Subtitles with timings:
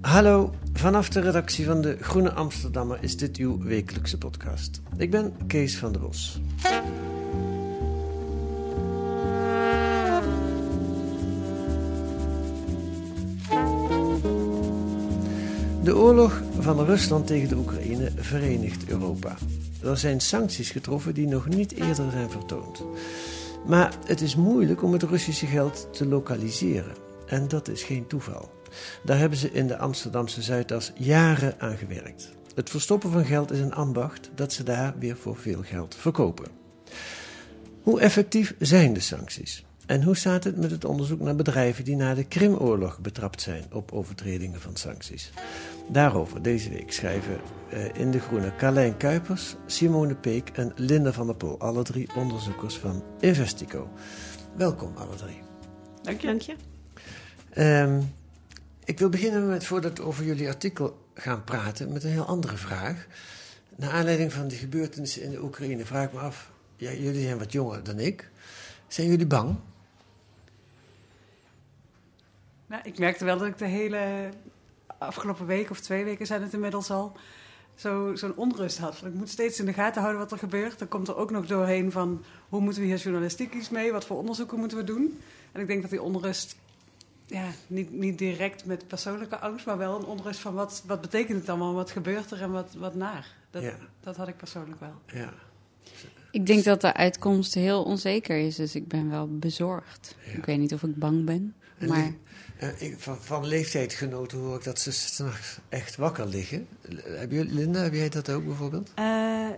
[0.00, 4.80] Hallo, vanaf de redactie van de Groene Amsterdammer is dit uw wekelijkse podcast.
[4.96, 6.40] Ik ben Kees van der Bos.
[15.82, 19.36] De oorlog van Rusland tegen de Oekraïne verenigt Europa.
[19.82, 22.84] Er zijn sancties getroffen die nog niet eerder zijn vertoond.
[23.66, 27.07] Maar het is moeilijk om het Russische geld te lokaliseren.
[27.28, 28.50] En dat is geen toeval.
[29.04, 32.28] Daar hebben ze in de Amsterdamse Zuidas jaren aan gewerkt.
[32.54, 36.46] Het verstoppen van geld is een ambacht dat ze daar weer voor veel geld verkopen.
[37.82, 39.64] Hoe effectief zijn de sancties?
[39.86, 43.64] En hoe staat het met het onderzoek naar bedrijven die na de Krimoorlog betrapt zijn
[43.72, 45.32] op overtredingen van sancties?
[45.88, 47.40] Daarover deze week schrijven
[47.70, 52.08] eh, in De Groene Carlijn Kuipers, Simone Peek en Linda van der Pol, alle drie
[52.16, 53.88] onderzoekers van Investico.
[54.56, 55.40] Welkom alle drie.
[56.02, 56.26] Dank je.
[56.26, 56.67] Dank je.
[57.58, 58.00] Ehm,
[58.84, 62.56] ik wil beginnen met, voordat we over jullie artikel gaan praten, met een heel andere
[62.56, 63.06] vraag.
[63.76, 67.52] Naar aanleiding van de gebeurtenissen in de Oekraïne vraag ik me af, jullie zijn wat
[67.52, 68.30] jonger dan ik.
[68.88, 69.56] Zijn jullie bang?
[72.66, 74.28] Nou, ik merkte wel dat ik de hele
[74.98, 77.16] afgelopen week of twee weken zijn het inmiddels al
[77.74, 79.02] zo, zo'n onrust had.
[79.04, 80.78] Ik moet steeds in de gaten houden wat er gebeurt.
[80.78, 83.92] Dan komt er ook nog doorheen van hoe moeten we hier journalistiek iets mee?
[83.92, 85.20] Wat voor onderzoeken moeten we doen?
[85.52, 86.56] En ik denk dat die onrust,
[87.28, 91.38] ja, niet, niet direct met persoonlijke angst, maar wel een onrust van wat, wat betekent
[91.40, 91.74] het allemaal?
[91.74, 93.26] Wat gebeurt er en wat, wat naar?
[93.50, 93.74] Dat, Ja.
[94.00, 94.94] dat had ik persoonlijk wel.
[95.06, 95.32] Ja.
[96.30, 100.14] Ik denk dat de uitkomst heel onzeker is, dus ik ben wel bezorgd.
[100.26, 100.32] Ja.
[100.32, 102.12] Ik weet niet of ik bang ben, En maar
[102.58, 106.66] Eh, ik, van, van leeftijdgenoten hoor ik dat ze s'nachts echt wakker liggen.
[107.04, 108.90] Heb je, Linda, heb jij dat ook bijvoorbeeld?
[108.94, 109.48] Eh,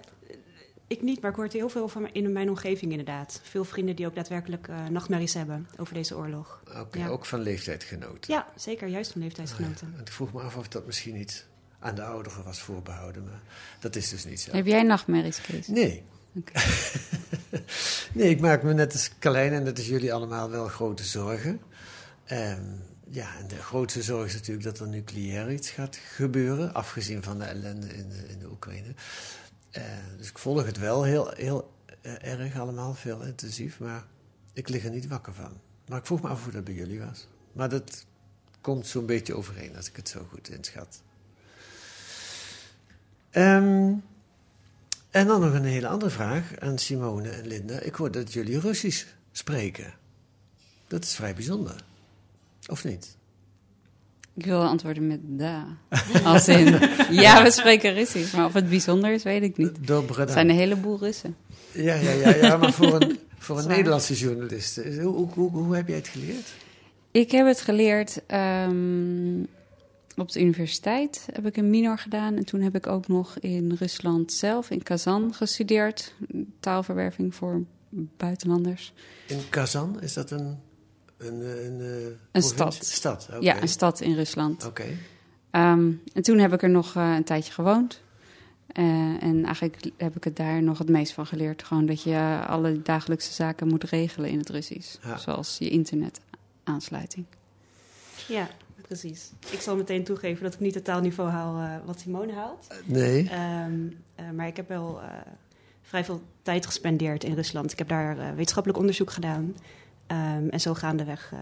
[0.91, 3.41] ik niet, maar ik hoor het heel veel van in mijn omgeving inderdaad.
[3.43, 6.63] Veel vrienden die ook daadwerkelijk eh, nachtmerries hebben over deze oorlog.
[6.79, 7.09] Oké, Ja.
[7.09, 8.33] ook van leeftijdsgenoten.
[8.35, 9.87] Ja, zeker, juist van leeftijdsgenoten.
[9.87, 9.97] Ah, ja.
[9.97, 11.47] Want ik vroeg me af of dat misschien niet
[11.79, 13.41] aan de ouderen was voorbehouden, maar
[13.81, 14.51] dat is dus niet zo.
[14.53, 15.67] heb jij nachtmerries, Kees?
[15.67, 16.03] Nee.
[16.37, 16.53] Oké.
[18.15, 21.61] nee, ik maak me net als Carlijn en dat is jullie allemaal wel grote zorgen.
[22.25, 22.63] Ehm,
[23.09, 27.39] ja, en de grootste zorg is natuurlijk dat er nucleair iets gaat gebeuren, afgezien van
[27.39, 28.95] de ellende in de, in de Oekraïne.
[29.71, 29.83] Eh,
[30.17, 31.73] dus ik volg het wel heel, heel
[32.03, 34.05] eh, erg allemaal, veel intensief, maar
[34.53, 35.61] ik lig er niet wakker van.
[35.89, 37.29] Maar ik vroeg me af hoe dat bij jullie was.
[37.53, 38.07] Maar dat
[38.61, 41.03] komt zo'n beetje overeen, als ik het zo goed inschat.
[43.31, 43.93] Ehm,
[45.11, 47.81] en dan nog een hele andere vraag aan Simone en Linda.
[47.81, 49.95] Ik hoor dat jullie Russisch spreken.
[50.87, 51.85] Dat is vrij bijzonder.
[52.67, 53.17] Of niet?
[54.41, 55.67] Ik wil antwoorden met da.
[56.25, 56.79] Als in,
[57.25, 59.91] ja, we spreken Russisch, maar of het bijzonder is, weet ik niet.
[59.91, 61.37] Er zijn een heleboel Russen.
[61.73, 63.69] Ja, ja, ja, ja, maar voor een, voor een.
[63.69, 64.77] Nederlandse journalist.
[64.77, 66.53] Hoe, hoe, hoe, hoe heb jij het geleerd?
[67.11, 69.43] Ik heb het geleerd ehm,
[70.17, 71.27] op de universiteit.
[71.33, 72.37] Heb ik een minor gedaan.
[72.37, 76.15] En toen heb ik ook nog in Rusland zelf, in Kazan, gestudeerd.
[76.61, 77.63] Taalverwerving voor
[78.17, 78.93] buitenlanders.
[79.27, 80.69] In Kazan, is dat een...
[81.21, 82.75] Een, eh, een, eh, Een stad.
[82.75, 83.29] Stad.
[83.41, 84.67] Ja, een stad in Rusland.
[84.67, 84.85] Oké.
[85.51, 88.01] Ehm, en toen heb ik er nog eh, een tijdje gewoond.
[88.67, 88.85] Eh,
[89.23, 91.63] en eigenlijk heb ik het daar nog het meest van geleerd.
[91.63, 94.97] Gewoon dat je alle dagelijkse zaken moet regelen in het Russisch.
[95.03, 95.17] Ja.
[95.19, 97.27] Zoals je internetaansluiting.
[98.29, 98.49] Ja,
[98.87, 99.31] precies.
[99.51, 102.67] Ik zal meteen toegeven dat ik niet het taalniveau haal eh, wat Simone haalt.
[102.85, 103.29] Nee.
[103.29, 103.73] Ehm,
[104.15, 105.09] eh, maar ik heb wel eh,
[105.83, 107.73] vrij veel tijd gespendeerd in Rusland.
[107.73, 109.55] Ik heb daar eh, wetenschappelijk onderzoek gedaan.
[110.11, 111.39] Ehm, en zo gaandeweg eh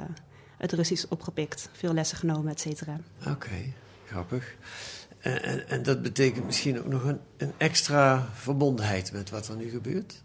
[0.59, 1.69] het Russisch opgepikt.
[1.73, 3.00] Veel lessen genomen, et cetera.
[3.26, 3.73] Oké,
[4.06, 4.55] grappig.
[5.19, 9.56] En, en, en dat betekent misschien ook nog een, een extra verbondenheid met wat er
[9.56, 10.23] nu gebeurt?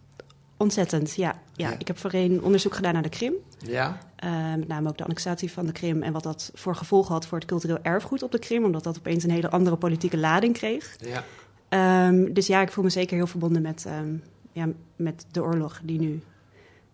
[0.57, 1.41] Ontzettend, ja.
[1.55, 1.69] ja.
[1.69, 1.75] Ja.
[1.79, 3.33] Ik heb voorheen onderzoek gedaan naar de Krim.
[3.57, 3.97] Ja?
[4.15, 7.27] Eh, met name ook de annexatie van de Krim en wat dat voor gevolgen had
[7.27, 10.53] voor het cultureel erfgoed op de Krim, omdat dat opeens een hele andere politieke lading
[10.53, 10.95] kreeg.
[10.99, 11.23] Ja.
[11.69, 14.15] Ehm, dus ja, ik voel me zeker heel verbonden met, ehm,
[14.51, 16.21] ja, met de oorlog die nu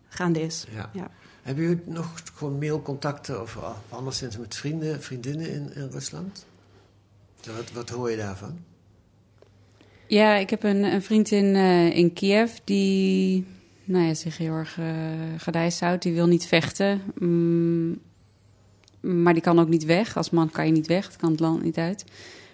[0.07, 0.66] gaande is.
[0.72, 0.90] ja.
[0.94, 1.10] Ja.
[1.41, 3.57] Hebben jullie nog gewoon mailcontacten of
[3.89, 6.45] anderszins met vrienden, vriendinnen in, in Rusland?
[7.45, 8.59] Wat, wat hoor je daarvan?
[10.07, 13.45] Ja, ik heb een, een vriend in, eh, in Kiev die
[13.83, 16.03] nou ja, zich heel erg uh, houdt.
[16.03, 17.01] Die wil niet vechten.
[17.19, 18.00] Mm,
[19.00, 20.18] maar die kan ook niet weg.
[20.18, 21.06] Als man kan je niet weg.
[21.06, 22.06] Het kan het land niet uit.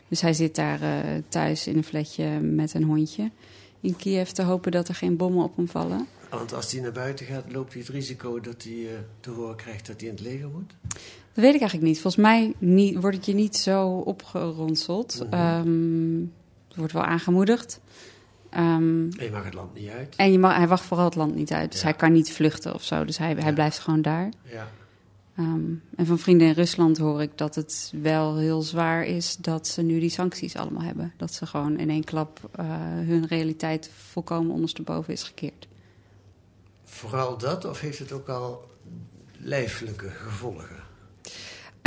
[0.07, 3.31] Dus hij zit daar uh, thuis in een flatje met een hondje
[3.81, 6.07] in Kiev te hopen dat er geen bommen op hem vallen.
[6.29, 8.89] Want als hij naar buiten gaat, loopt hij het risico dat hij uh,
[9.19, 10.73] te horen krijgt dat hij in het leger moet?
[11.33, 12.01] Dat weet ik eigenlijk niet.
[12.01, 15.19] Volgens mij niet, wordt het je niet zo opgeronseld.
[15.23, 15.67] Mm -hmm.
[15.67, 16.33] um,
[16.67, 17.79] het wordt wel aangemoedigd.
[18.57, 20.15] Um, en je mag het land niet uit.
[20.15, 21.71] En je mag, hij wacht vooral het land niet uit.
[21.71, 21.87] Dus ja.
[21.87, 23.05] hij kan niet vluchten of zo.
[23.05, 23.41] Dus hij, ja.
[23.41, 24.29] hij blijft gewoon daar.
[24.43, 24.67] Ja.
[25.39, 29.67] Um, en van vrienden in Rusland hoor ik dat het wel heel zwaar is dat
[29.67, 31.13] ze nu die sancties allemaal hebben.
[31.17, 32.65] Dat ze gewoon in één klap uh,
[33.05, 35.67] hun realiteit volkomen ondersteboven is gekeerd.
[36.95, 38.65] Vooral dat, of heeft het ook al
[39.39, 40.75] lijfelijke gevolgen?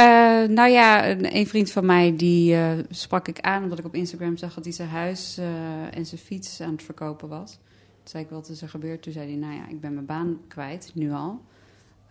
[0.00, 0.04] Uh,
[0.48, 3.94] nou ja, een, een, vriend van mij die uh, sprak ik aan omdat ik op
[3.94, 7.50] Instagram zag dat hij zijn huis uh, en zijn fiets aan het verkopen was.
[7.50, 7.60] Toen
[8.04, 9.02] zei ik, wat is er gebeurd?
[9.02, 11.40] Toen zei hij, nou ja, ik ben mijn baan kwijt, nu al.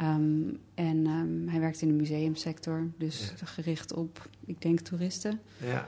[0.02, 3.46] Um, en um, hij werkt in de museumsector, dus ja.
[3.46, 5.40] gericht op, ik denk, toeristen.
[5.58, 5.88] Ja.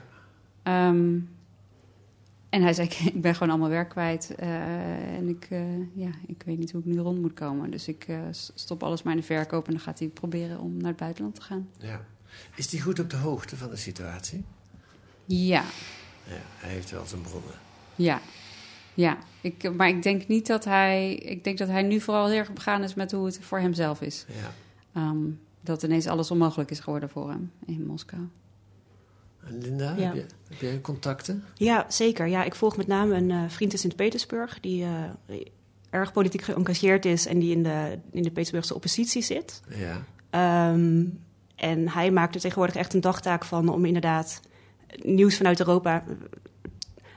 [0.88, 1.28] Um,
[2.50, 5.60] en hij zei, ik ben gewoon allemaal werk kwijt uh, en ik, uh,
[5.94, 7.70] ja, ik weet niet hoe ik nu rond moet komen.
[7.70, 8.20] Dus ik uh,
[8.54, 11.34] stop alles maar in de verkoop en dan gaat hij proberen om naar het buitenland
[11.34, 11.68] te gaan.
[11.78, 12.04] Ja.
[12.54, 14.44] Is hij goed op de hoogte van de situatie?
[15.24, 15.64] Ja.
[16.24, 17.54] ja hij heeft wel zijn bronnen.
[17.96, 18.20] Ja.
[18.94, 21.14] Ja, ik, maar ik denk niet dat hij.
[21.14, 24.00] Ik denk dat hij nu vooral heel erg begaan is met hoe het voor hemzelf
[24.00, 24.26] is.
[24.94, 25.08] Ja.
[25.08, 28.22] Um, dat ineens alles onmogelijk is geworden voor hem in Moskou.
[29.48, 30.02] Linda, ja.
[30.02, 31.44] heb, je, heb jij contacten?
[31.54, 32.26] Ja, zeker.
[32.26, 34.90] Ja, ik volg met name een uh, vriend in Sint-Petersburg die uh,
[35.90, 39.60] erg politiek geëngageerd is en die in de, in de Petersburgse oppositie zit.
[39.68, 40.72] Ja.
[40.72, 41.20] Um,
[41.56, 44.40] en hij maakt er tegenwoordig echt een dagtaak van om inderdaad
[45.02, 46.04] nieuws vanuit Europa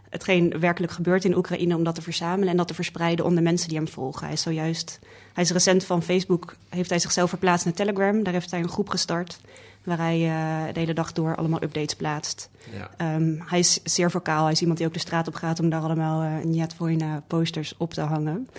[0.10, 3.68] hetgeen werkelijk gebeurt in Oekraïne om dat te verzamelen en dat te verspreiden onder mensen
[3.70, 4.24] die hem volgen.
[4.24, 5.00] Hij is zojuist,
[5.34, 8.24] hij is recent van Facebook, heeft hij zichzelf verplaatst naar Telegram.
[8.24, 9.40] Daar heeft hij een groep gestart
[9.84, 12.50] waar hij uh, de hele dag door allemaal updates plaatst.
[12.72, 13.16] Ja.
[13.16, 14.44] Um, hij is zeer vocaal.
[14.44, 17.78] Hij is iemand die ook de straat op gaat om daar allemaal uh, Njatvoina posters
[17.78, 18.50] op te hangen.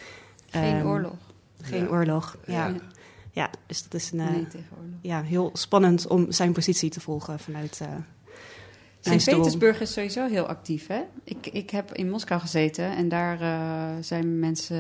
[0.51, 1.17] Geen um, oorlog.
[1.61, 1.89] Geen ja.
[1.89, 2.67] oorlog, ja.
[2.67, 2.75] ja.
[3.31, 3.51] ja.
[3.67, 4.47] dus dat is een, uh, nee,
[5.01, 7.81] ja, heel spannend om zijn positie te volgen vanuit...
[9.01, 10.87] Sint-Petersburg is sowieso heel actief.
[10.87, 11.01] Hè?
[11.25, 14.77] Ik, ik heb in Moskou gezeten en daar uh, zijn mensen,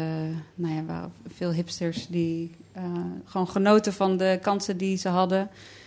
[0.55, 2.82] nou ja, veel hipsters die uh,
[3.25, 5.84] gewoon genoten van de kansen die ze hadden uh,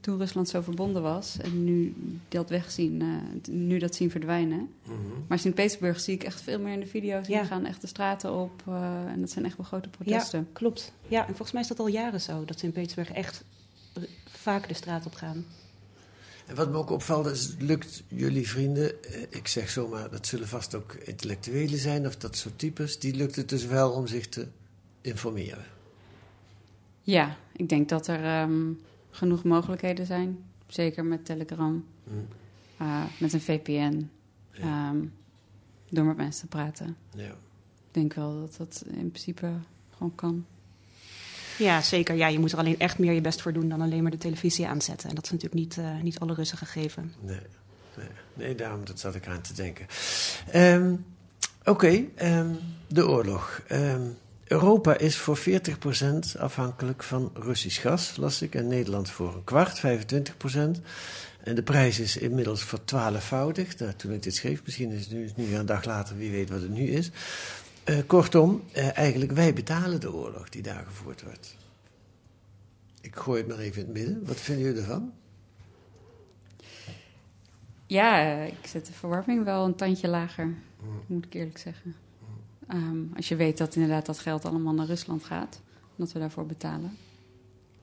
[0.00, 1.36] toen Rusland zo verbonden was.
[1.38, 1.94] En nu
[2.28, 3.16] dat wegzien, uh,
[3.48, 4.58] nu dat zien verdwijnen.
[4.58, 5.24] Mm -hmm.
[5.28, 7.26] Maar Sint-Petersburg zie ik echt veel meer in de video's.
[7.26, 7.44] Die ja.
[7.44, 8.62] gaan echt de straten op
[9.06, 10.38] en dat zijn echt wel grote protesten.
[10.40, 10.92] Ja, klopt.
[11.08, 13.44] Ja, en volgens mij is dat al jaren zo, dat Sint-Petersburg echt
[14.24, 15.44] vaak de straat op gaan.
[16.46, 18.92] En wat me ook opvalt is, lukt jullie vrienden,
[19.28, 23.36] ik zeg zomaar, dat zullen vast ook intellectuelen zijn of dat soort types, die lukt
[23.36, 24.46] het dus wel om zich te
[25.00, 25.64] informeren.
[27.10, 28.80] Ja, ik denk dat er um,
[29.10, 30.38] genoeg mogelijkheden zijn.
[30.66, 32.26] Zeker met Telegram, mm.
[32.82, 34.10] uh, met een VPN,
[34.52, 34.90] ja.
[34.90, 35.12] um,
[35.88, 36.96] door met mensen te praten.
[37.14, 37.30] Ja.
[37.90, 39.52] Ik denk wel dat dat in principe
[39.90, 40.44] gewoon kan.
[41.58, 42.14] Ja, zeker.
[42.14, 44.18] Ja, je moet er alleen echt meer je best voor doen dan alleen maar de
[44.18, 45.08] televisie aanzetten.
[45.08, 47.12] En dat is natuurlijk niet, uh, niet alle Russen gegeven.
[47.20, 47.40] Nee,
[47.96, 49.86] nee, nee, daarom dat zat ik aan te denken.
[50.54, 51.04] Um,
[51.60, 53.62] Oké, okay, um, de oorlog.
[54.50, 58.54] Europa is voor 40% afhankelijk van Russisch gas, las ik.
[58.54, 60.80] En Nederland voor een kwart, 25%.
[61.42, 63.78] En de prijs is inmiddels vertwaalfvoudigd.
[63.78, 66.50] Nou, toen ik dit schreef, misschien is het nu, nu een dag later, wie weet
[66.50, 67.10] wat het nu is.
[67.84, 71.56] Uh, kortom, uh, eigenlijk wij betalen de oorlog die daar gevoerd wordt.
[73.00, 74.26] Ik gooi het maar even in het midden.
[74.26, 75.12] Wat vinden jullie ervan?
[77.86, 81.02] Ja, ik zet de verwarming wel een tandje lager, Hmm.
[81.06, 81.94] moet ik eerlijk zeggen.
[82.72, 85.60] Um, als je weet dat inderdaad dat geld allemaal naar Rusland gaat,
[85.96, 86.96] dat we daarvoor betalen.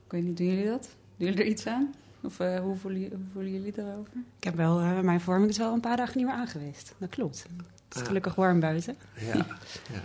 [0.06, 0.90] Ik weet niet, doen jullie dat?
[1.18, 1.94] Doen jullie er iets aan?
[2.22, 4.14] Of uh, hoe, voelen, hoe, voelen, jullie daarover?
[4.38, 6.94] Ik heb wel, uh, mijn verwarming is wel een paar dagen niet meer aangeweest.
[6.98, 7.46] Dat klopt.
[7.88, 8.96] Het is gelukkig warm buiten.
[9.20, 9.36] Ja,
[9.94, 10.04] ja.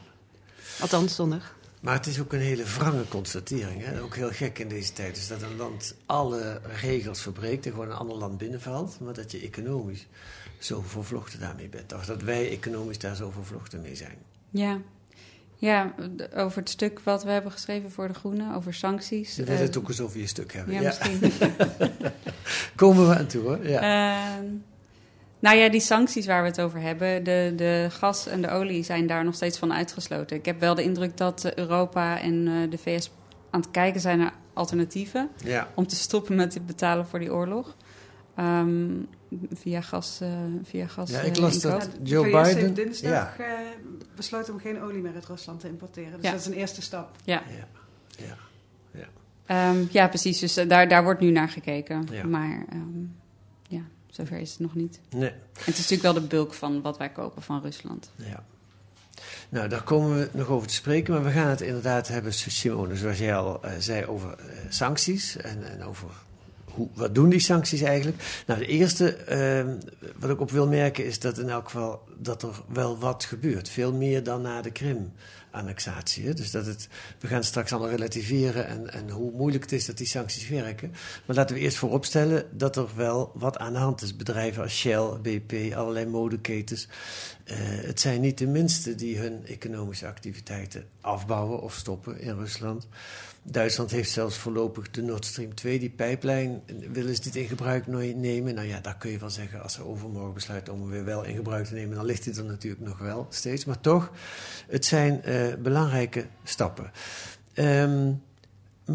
[0.80, 1.56] Althans, zonnig.
[1.80, 3.84] Maar het is ook een hele wrange constatering.
[3.84, 4.02] Hè?
[4.02, 5.14] Ook heel gek in deze tijd.
[5.14, 9.00] Dus dat een land alle regels verbreekt en gewoon een ander land binnenvalt.
[9.00, 10.06] Maar dat je economisch
[10.58, 11.92] zo vervlochten daarmee bent.
[11.92, 14.16] Of dat wij economisch daar zo vervlochten mee zijn.
[14.52, 14.80] Ja.
[15.56, 15.94] Ja,
[16.34, 19.36] over het stuk wat we hebben geschreven voor De Groene, over sancties.
[19.36, 20.74] Willen Eh, het ook eens over je stuk hebben.
[20.74, 21.32] Ja, Ja, misschien.
[22.76, 23.66] Komen we aan toe hoor.
[23.66, 23.80] Ja.
[23.80, 24.44] Ehm,
[25.38, 28.82] nou ja, die sancties waar we het over hebben, de, de gas en de olie
[28.82, 30.36] zijn daar nog steeds van uitgesloten.
[30.36, 33.10] Ik heb wel de indruk dat eh, Europa en eh, de VS
[33.50, 35.68] aan het kijken zijn naar alternatieven ja.
[35.74, 37.76] om te stoppen met het betalen voor die oorlog.
[38.36, 38.90] Ehm,
[39.54, 40.18] via gas.
[40.20, 40.28] eh,
[40.62, 41.80] via gas Ja, ik eh, las inkoop.
[41.80, 43.44] dat- Joe VS Biden- heeft dinsdag ja.
[43.44, 43.58] eh,
[44.16, 46.12] besloten om geen olie meer uit Rusland te importeren.
[46.12, 46.30] Dus Ja.
[46.30, 47.16] dat is een eerste stap.
[47.24, 47.42] Ja.
[47.48, 47.66] Ja.
[48.92, 49.06] Ja.
[49.46, 50.38] Ehm, ja, precies.
[50.38, 52.06] Dus daar, daar wordt nu naar gekeken.
[52.10, 52.24] Ja.
[52.24, 53.04] Maar ehm,
[53.68, 55.00] ja, zover is het nog niet.
[55.10, 55.28] Nee.
[55.30, 58.10] En het is natuurlijk wel de bulk van wat wij kopen van Rusland.
[58.16, 58.44] Ja.
[59.48, 62.96] Nou, daar komen we nog over te spreken, maar we gaan het inderdaad hebben, Simone,
[62.96, 66.08] zoals jij al eh, zei, over eh, sancties en, en over
[66.74, 68.42] hoe, wat doen die sancties eigenlijk.
[68.46, 69.64] Nou, de eerste eh,
[70.18, 73.68] wat ik op wil merken is dat in elk geval dat er wel wat gebeurt.
[73.68, 76.26] Veel meer dan na de Krim-annexatie.
[76.26, 76.34] hè.
[76.34, 76.88] Dus dat het,
[77.18, 80.92] we gaan straks allemaal relativeren en, en hoe moeilijk het is dat die sancties werken.
[81.26, 84.16] Maar laten we eerst vooropstellen dat er wel wat aan de hand is.
[84.16, 86.88] Bedrijven als Shell, BP, allerlei modeketens.
[87.44, 92.86] Eh, het zijn niet de minste die hun economische activiteiten afbouwen of stoppen in Rusland.
[93.44, 97.86] Duitsland heeft zelfs voorlopig de Nord Stream 2, die pijplijn, willen ze niet in gebruik
[97.86, 98.54] nemen.
[98.54, 101.24] Nou ja, daar kun je wel zeggen, als ze overmorgen besluiten om hem weer wel
[101.24, 103.64] in gebruik te nemen, dan ligt hij er natuurlijk nog wel steeds.
[103.64, 104.10] Maar toch,
[104.68, 106.90] het zijn eh, belangrijke stappen.
[107.52, 108.12] Ehm,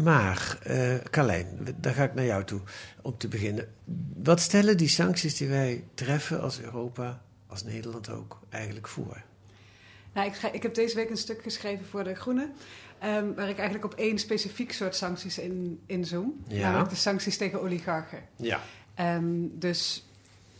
[0.02, 2.60] maar, eh Carlijn, daar ga ik naar jou toe
[3.02, 3.68] om te beginnen.
[4.22, 9.22] Wat stellen die sancties die wij treffen als Europa, als Nederland ook, eigenlijk voor?
[10.12, 12.50] Nou, ik, ga- ik heb deze week een stuk geschreven voor De Groene.
[13.00, 16.44] Ehm, waar ik eigenlijk op één specifiek soort sancties in, inzoom.
[16.48, 16.62] Ja.
[16.62, 18.22] Namelijk de sancties tegen oligarchen.
[18.36, 18.60] Ja.
[18.94, 20.06] Ehm, dus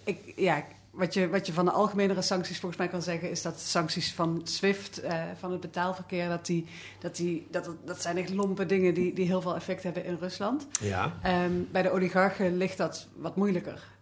[0.04, 3.30] ik, ja, wat, je, wat je van de algemenere sancties volgens mij kan zeggen...
[3.30, 6.28] is dat sancties van SWIFT, eh, van het betaalverkeer...
[6.28, 6.66] dat, die,
[6.99, 10.16] dat, die, dat, dat zijn echt lompe dingen die, die heel veel effect hebben in
[10.21, 10.66] Rusland.
[10.80, 11.12] Ja.
[11.23, 13.97] Ehm, bij de oligarchen ligt dat wat moeilijker.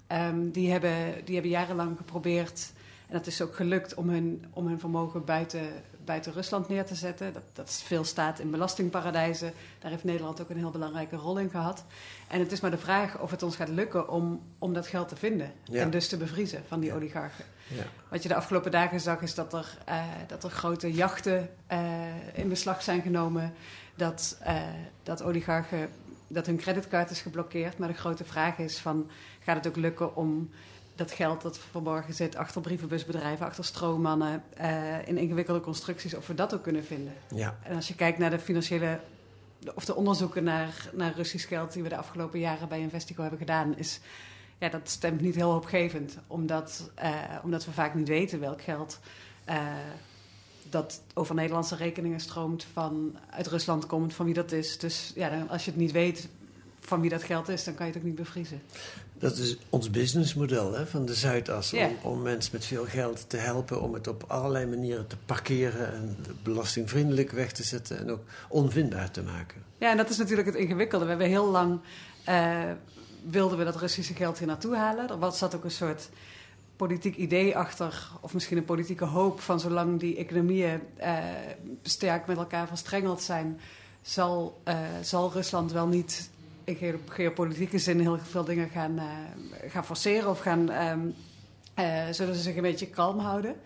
[0.53, 2.73] Die, hebben, die hebben jarenlang geprobeerd,
[3.07, 5.61] en dat is ook gelukt, om hun, om hun vermogen buiten,
[6.07, 7.33] buiten Rusland neer te zetten.
[7.33, 9.53] Dat, dat veel staat in belastingparadijzen.
[9.79, 11.85] Daar heeft Nederland ook een heel belangrijke rol in gehad.
[12.29, 15.09] En het is maar de vraag of het ons gaat lukken om, om dat geld
[15.09, 15.53] te vinden.
[15.65, 15.81] Ja.
[15.81, 17.45] En dus te bevriezen van die oligarchen.
[17.67, 17.85] Ja.
[18.09, 21.79] Wat je de afgelopen dagen zag, is dat er, eh, dat er grote jachten eh,
[22.35, 23.53] in beslag zijn genomen.
[23.95, 24.63] Dat, eh,
[25.03, 25.89] dat oligarchen,
[26.27, 27.79] dat hun creditcard is geblokkeerd.
[27.79, 29.11] Maar de grote vraag is van,
[29.41, 30.51] gaat het ook lukken om
[30.97, 36.35] dat geld dat verborgen zit achter brievenbusbedrijven, achter stroommannen, eh, in ingewikkelde constructies, of we
[36.35, 37.13] dat ook kunnen vinden.
[37.35, 37.59] Ja.
[37.63, 39.01] En als je kijkt naar de financiële,
[39.75, 43.39] of de onderzoeken naar, naar Russisch geld die we de afgelopen jaren bij Investico hebben
[43.39, 44.01] gedaan, is,
[44.59, 46.19] ja, dat stemt niet heel hoopgevend.
[46.27, 47.13] Omdat, eh,
[47.43, 48.99] omdat we vaak niet weten welk geld
[49.45, 49.67] eh,
[50.71, 54.79] dat over Nederlandse rekeningen stroomt, van, uit Rusland komt, van wie dat is.
[54.79, 56.29] Dus ja, dan, als je het niet weet
[56.87, 58.63] van wie dat geld is, dan kan je het ook niet bevriezen.
[59.19, 61.73] Dat is ons businessmodel hè, van de Zuidas.
[61.73, 65.95] Om, om mensen met veel geld te helpen om het op allerlei manieren te parkeren
[65.95, 69.63] en belastingvriendelijk weg te zetten en ook onvindbaar te maken.
[69.79, 71.05] Ja, en dat is natuurlijk het ingewikkelde.
[71.05, 71.81] We hebben heel lang
[72.25, 72.71] eh,
[73.31, 75.09] wilden we dat Russische geld hier naartoe halen.
[75.09, 76.09] Er was, zat ook een soort
[76.77, 81.19] politiek idee achter, of misschien een politieke hoop van zolang die economieën eh,
[81.83, 83.61] sterk met elkaar verstrengeld zijn,
[84.03, 86.31] zal, eh, zal Rusland wel niet
[86.67, 90.67] in ge- geopolitieke zin heel veel dingen gaan, eh, gaan forceren of gaan,
[92.11, 93.57] zullen ze zich een beetje kalm houden.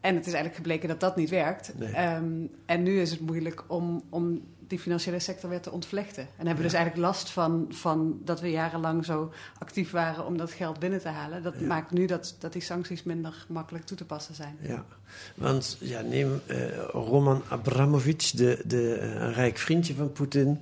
[0.00, 1.72] En het is eigenlijk gebleken dat dat niet werkt.
[1.78, 1.92] Nee.
[1.92, 2.24] Ehm,
[2.66, 6.22] en nu is het moeilijk om, om die financiële sector weer te ontvlechten.
[6.22, 10.36] En hebben we dus eigenlijk last van, van dat we jarenlang zo actief waren om
[10.36, 11.42] dat geld binnen te halen.
[11.42, 11.66] Dat Ja.
[11.66, 14.56] maakt nu dat, dat die sancties minder makkelijk toe te passen zijn.
[14.60, 14.84] Ja,
[15.34, 16.56] want ja, neem eh,
[16.92, 20.60] Roman Abramovic, de, de, eh, een rijk vriendje van Poetin.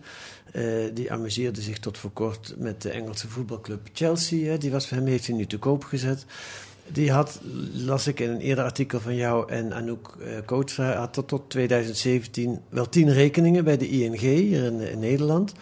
[0.52, 0.64] eh,
[0.94, 4.50] die amuseerde zich tot voor kort met de Engelse voetbalclub Chelsea.
[4.50, 4.58] Hè.
[4.58, 6.24] Die was voor hem, heeft hij nu te koop gezet.
[6.92, 7.40] Die had,
[7.72, 11.50] las ik in een eerder artikel van jou en Anouk eh Kootstra, had tot, tot
[11.50, 15.52] 2017 wel tien rekeningen bij de ING hier in, Nederland.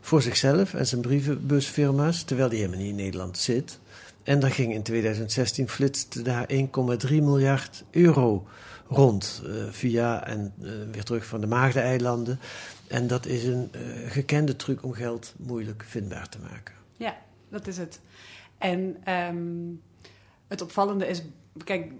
[0.00, 3.78] Voor zichzelf en zijn brievenbusfirma's, terwijl die helemaal niet in Nederland zit.
[4.22, 8.46] En daar ging in 2016 flitste daar 1,3 miljard euro
[8.88, 9.42] rond.
[9.44, 12.38] eh, via en eh, weer terug van de Maagdeneilanden.
[12.86, 13.70] En dat is een
[14.06, 16.74] gekende truc om geld moeilijk vindbaar te maken.
[16.96, 17.16] Ja,
[17.48, 18.00] dat is het.
[18.58, 19.36] En ehm,
[20.48, 21.22] het opvallende is,
[21.64, 21.92] kijk,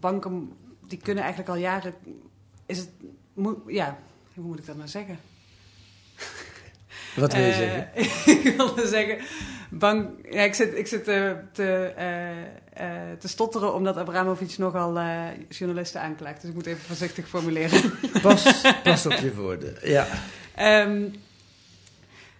[0.00, 0.52] banken
[0.88, 1.94] die kunnen eigenlijk al jaren,
[2.66, 2.88] is het,
[3.66, 3.98] ja,
[4.34, 5.18] hoe moet ik dat nou zeggen?
[7.16, 7.90] Wat wil je Eh, zeggen?
[8.50, 9.18] ik wilde zeggen,
[9.70, 12.40] Bang, ja, ik zit, ik zit te, te, eh,
[12.72, 16.40] eh, te stotteren omdat Abramovic nogal eh, journalisten aanklaagt.
[16.40, 17.92] Dus ik moet even voorzichtig formuleren.
[18.22, 19.74] Pas, pas op je woorden.
[19.82, 20.06] Ja.
[20.54, 21.08] Ehm,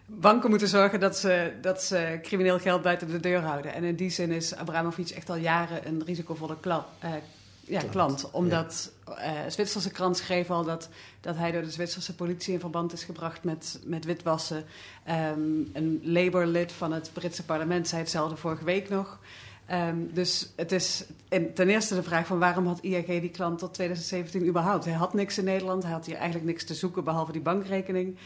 [0.06, 3.74] banken moeten zorgen dat ze, dat ze crimineel geld buiten de deur houden.
[3.74, 6.84] En in die zin is Abramovic echt al jaren een risicovolle klant.
[7.00, 8.30] ja, Klant, klant.
[8.30, 10.88] Omdat eh Zwitserse krant schreef al dat,
[11.20, 14.64] dat hij door de Zwitserse politie in verband is gebracht met, met witwassen.
[15.04, 15.40] Ehm,
[15.72, 19.18] een Labour-lid van het Britse parlement zei hetzelfde vorige week nog.
[19.66, 23.58] Ehm, dus het is en ten eerste de vraag van waarom had ING die klant
[23.58, 24.84] tot 2017 überhaupt?
[24.84, 28.16] Hij had niks in Nederland, hij had hier eigenlijk niks te zoeken behalve die bankrekening.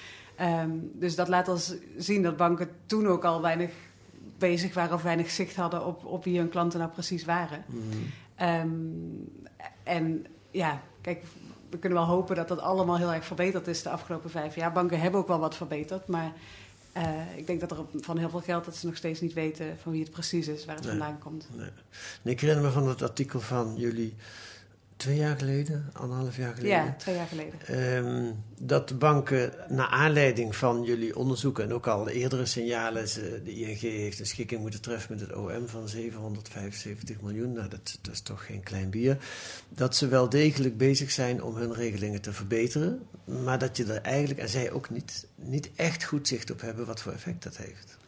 [0.41, 3.71] Ehm, dus dat laat ons zien dat banken toen ook al weinig
[4.39, 7.65] bezig waren of weinig zicht hadden op, op wie hun klanten nou precies waren.
[7.67, 7.83] Mhm.
[8.35, 8.69] Ehm,
[9.83, 11.23] en ja, kijk,
[11.71, 14.73] we kunnen wel hopen dat dat allemaal heel erg verbeterd is de afgelopen vijf jaar.
[14.73, 16.33] Banken hebben ook wel wat verbeterd, maar
[16.93, 19.79] eh, ik denk dat er van heel veel geld dat ze nog steeds niet weten
[19.83, 20.97] van wie het precies is, waar het Nee.
[20.99, 21.49] vandaan komt.
[21.57, 21.71] Nee.
[22.23, 24.15] Nee, ik herinner me van het artikel van jullie
[25.00, 26.85] twee jaar geleden, anderhalf jaar geleden.
[26.85, 27.66] Ja, twee jaar geleden.
[27.66, 33.09] Ehm, dat de banken, naar aanleiding van jullie onderzoeken en ook al de eerdere signalen,
[33.09, 37.69] ze, de ING heeft een schikking moeten treffen met het OM van 775 miljoen, nou
[37.69, 39.19] dat, dat is toch geen klein bier,
[39.69, 44.02] dat ze wel degelijk bezig zijn om hun regelingen te verbeteren, maar dat je er
[44.02, 47.57] eigenlijk, en zij ook niet, niet echt goed zicht op hebben wat voor effect dat
[47.57, 47.99] heeft.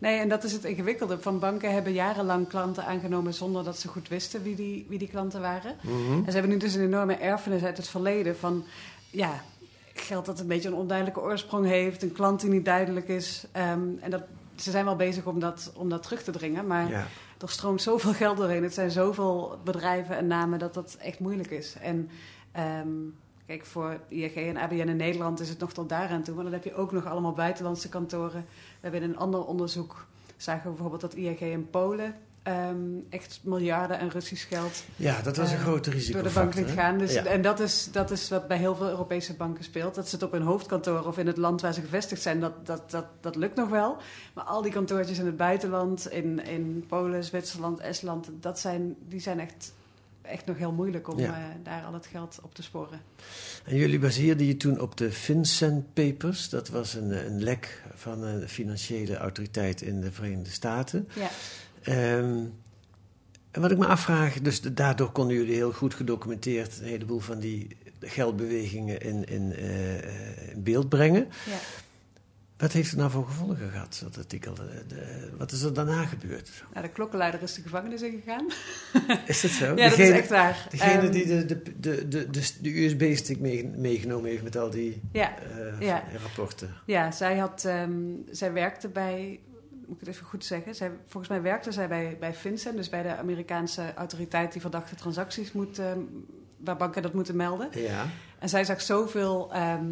[0.00, 1.18] Nee, en dat is het ingewikkelde.
[1.20, 5.08] Van banken hebben jarenlang klanten aangenomen zonder dat ze goed wisten wie die, wie die
[5.08, 5.76] klanten waren.
[5.84, 8.64] En ze hebben nu dus een enorme erfenis uit het verleden van
[9.10, 9.42] ja,
[9.94, 13.44] geld dat een beetje een onduidelijke oorsprong heeft, een klant die niet duidelijk is.
[13.52, 14.22] Ehm, en dat,
[14.56, 17.06] ze zijn wel bezig om dat, om dat terug te dringen, maar Ja.
[17.38, 18.62] er stroomt zoveel geld doorheen.
[18.62, 21.74] Het zijn zoveel bedrijven en namen dat dat echt moeilijk is.
[21.80, 22.08] En
[22.52, 22.88] ehm,
[23.50, 26.34] kijk, voor ING en ABN in Nederland is het nog tot daaraan toe.
[26.34, 28.44] Maar dan heb je ook nog allemaal buitenlandse kantoren.
[28.50, 32.76] We hebben in een ander onderzoek zagen we bijvoorbeeld dat ING in Polen ehm,
[33.08, 36.32] echt miljarden aan Russisch geld Ja, dat was een Eh, grote door risicofactor.
[36.32, 36.98] de bank liet gaan.
[36.98, 37.24] Dus, Ja.
[37.24, 39.94] En dat is, dat is wat bij heel veel Europese banken speelt.
[39.94, 42.66] Dat ze het op hun hoofdkantoor of in het land waar ze gevestigd zijn, dat,
[42.66, 43.96] dat, dat, dat lukt nog wel.
[44.34, 49.20] Maar al die kantoortjes in het buitenland, in, in Polen, Zwitserland, Estland, dat zijn, die
[49.20, 49.72] zijn echt,
[50.30, 51.26] echt nog heel moeilijk om Ja.
[51.38, 53.00] eh, daar al het geld op te sporen.
[53.64, 56.48] En jullie baseerden je toen op de FinCEN Papers.
[56.48, 61.08] Dat was een, een lek van een financiële autoriteit in de Verenigde Staten.
[61.14, 61.28] Ja.
[61.82, 62.38] Ehm,
[63.50, 67.18] en wat ik me afvraag, dus de- daardoor konden jullie heel goed gedocumenteerd een heleboel
[67.20, 71.28] van die geldbewegingen in, in, eh, in beeld brengen.
[71.46, 71.58] Ja.
[72.60, 74.54] Wat heeft het nou voor gevolgen gehad, dat artikel?
[74.54, 76.50] De- de- wat is er daarna gebeurd?
[76.72, 78.46] Nou, de klokkenluider is de gevangenis ingegaan.
[79.26, 79.74] Is dat zo?
[79.76, 80.66] Ja, dat is echt waar.
[80.70, 84.70] Degene Ehm, die de, de, de, de, de, de USB-stick mee- meegenomen heeft met al
[84.70, 86.02] die Ja, eh, Ja.
[86.22, 86.74] rapporten.
[86.86, 87.90] Ja, zij, had, ehm,
[88.30, 89.40] zij werkte bij,
[89.86, 92.88] moet ik het even goed zeggen, zij, volgens mij werkte zij bij, bij FinCEN, dus
[92.88, 95.98] bij de Amerikaanse autoriteit die verdachte transacties moet, ehm,
[96.56, 97.68] waar banken dat moeten melden.
[97.74, 98.06] Ja.
[98.38, 99.84] En zij zag zoveel ehm,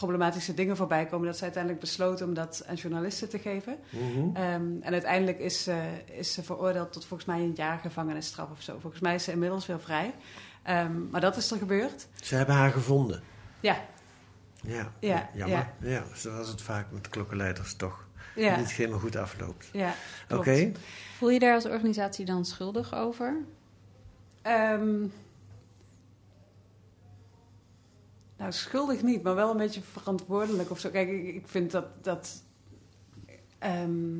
[0.00, 3.78] problematische dingen voorbij komen dat zij uiteindelijk besloot om dat aan journalisten te geven.
[3.90, 4.36] Mhm.
[4.36, 5.82] Ehm, en uiteindelijk is, ze
[6.12, 8.78] is ze veroordeeld tot volgens mij een jaar gevangenisstraf of zo.
[8.80, 10.14] Volgens mij is ze inmiddels weer vrij.
[10.62, 12.06] Ehm, maar dat is er gebeurd.
[12.22, 13.22] Ze hebben haar gevonden.
[13.60, 13.76] Ja,
[14.62, 15.70] Ja, Ja, jammer.
[15.80, 16.04] Ja.
[16.14, 19.68] zoals het vaak met klokkenleiders toch ja, niet helemaal goed afloopt.
[19.72, 19.94] ja.
[20.30, 20.72] Oké.
[21.16, 23.36] Voel je daar als organisatie dan schuldig over?
[24.42, 25.04] Ehm,
[28.36, 30.90] nou, schuldig niet, maar wel een beetje verantwoordelijk of zo.
[30.90, 32.04] Kijk, ik, ik vind dat.
[32.04, 32.42] dat
[33.58, 34.16] ehm,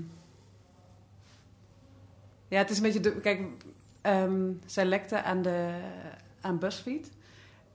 [2.49, 3.01] ja, het is een beetje.
[3.01, 3.41] De, kijk,
[4.01, 5.81] ehm, zij lekte aan, de,
[6.41, 7.11] aan BuzzFeed.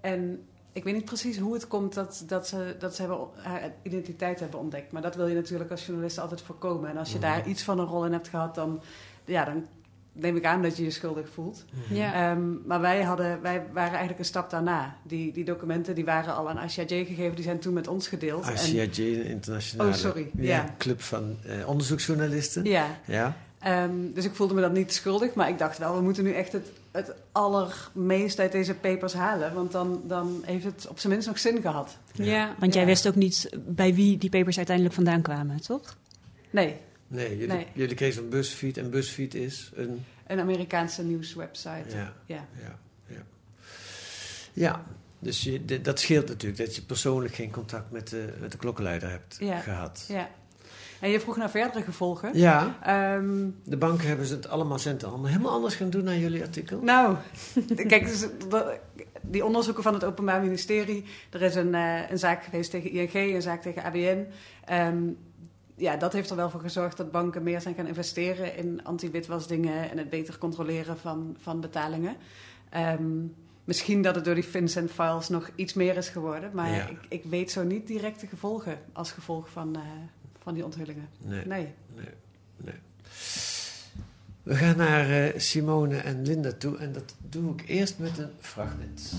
[0.01, 3.71] En ik weet niet precies hoe het komt dat, dat ze, dat ze hebben, haar
[3.81, 4.91] identiteit hebben ontdekt.
[4.91, 6.89] Maar dat wil je natuurlijk als journalist altijd voorkomen.
[6.89, 8.81] En als je daar iets van een rol in hebt gehad, dan,
[9.25, 9.67] ja, dan
[10.13, 11.65] neem ik aan dat je je schuldig voelt.
[11.89, 12.13] Ja.
[12.31, 14.95] Ehm, maar wij, hadden, wij waren eigenlijk een stap daarna.
[15.03, 18.07] Die, die documenten die waren al aan Asia J gegeven, die zijn toen met ons
[18.07, 18.45] gedeeld.
[18.45, 20.29] En- ICIJ, een internationale Oh, sorry.
[20.37, 20.65] Ja.
[20.77, 22.63] club van eh, onderzoeksjournalisten.
[22.63, 23.37] ja, Ja.
[23.59, 26.31] ehm, dus ik voelde me dan niet schuldig, maar ik dacht wel, we moeten nu
[26.33, 29.53] echt het, het allermeest uit deze papers halen.
[29.53, 31.97] Want dan, dan heeft het op zijn minst nog zin gehad.
[32.13, 32.55] ja.
[32.59, 32.87] Want jij Ja.
[32.87, 35.97] wist ook niet bij wie die papers uiteindelijk vandaan kwamen, toch?
[36.49, 36.75] Nee,
[37.11, 37.67] Nee, jullie, Nee.
[37.73, 38.77] jullie kregen van BuzzFeed.
[38.77, 40.05] En BuzzFeed is een...
[40.27, 41.95] een Amerikaanse nieuwswebsite.
[41.95, 42.47] Ja, Ja.
[42.61, 43.21] ja, ja.
[44.53, 44.83] Ja,
[45.19, 49.09] dus je, dat scheelt natuurlijk dat je persoonlijk geen contact met de, met de klokkenluider
[49.09, 49.59] hebt Ja.
[49.59, 50.05] gehad.
[50.07, 50.29] ja.
[50.99, 52.37] En je vroeg naar verdere gevolgen.
[52.37, 56.17] Ja, Ehm, de banken hebben ze het allemaal centen allemaal helemaal anders gaan doen naar
[56.17, 56.81] jullie artikel.
[56.81, 57.15] Nou,
[57.87, 58.25] kijk, dus,
[59.21, 61.05] die onderzoeken van het Openbaar Ministerie.
[61.29, 64.25] Er is een, eh, een zaak geweest tegen ING, een zaak tegen ABN.
[64.65, 64.97] Ehm,
[65.80, 69.90] ja, dat heeft er wel voor gezorgd dat banken meer zijn gaan investeren in anti-witwasdingen
[69.90, 72.16] en het beter controleren van, van betalingen.
[72.70, 73.02] Ehm,
[73.64, 76.86] misschien dat het door die Vincent Files nog iets meer is geworden, maar Ja.
[76.88, 79.82] ik, ik weet zo niet direct de gevolgen als gevolg van, eh,
[80.42, 81.08] van die onthullingen.
[81.18, 81.44] Nee.
[81.46, 81.68] Nee.
[84.42, 88.30] We gaan naar eh, Simone en Linda toe en dat doe ik eerst met een
[88.40, 89.12] fragment.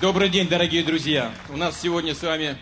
[0.00, 1.32] Добрый день, дорогие друзья.
[1.52, 2.56] У нас сегодня с вами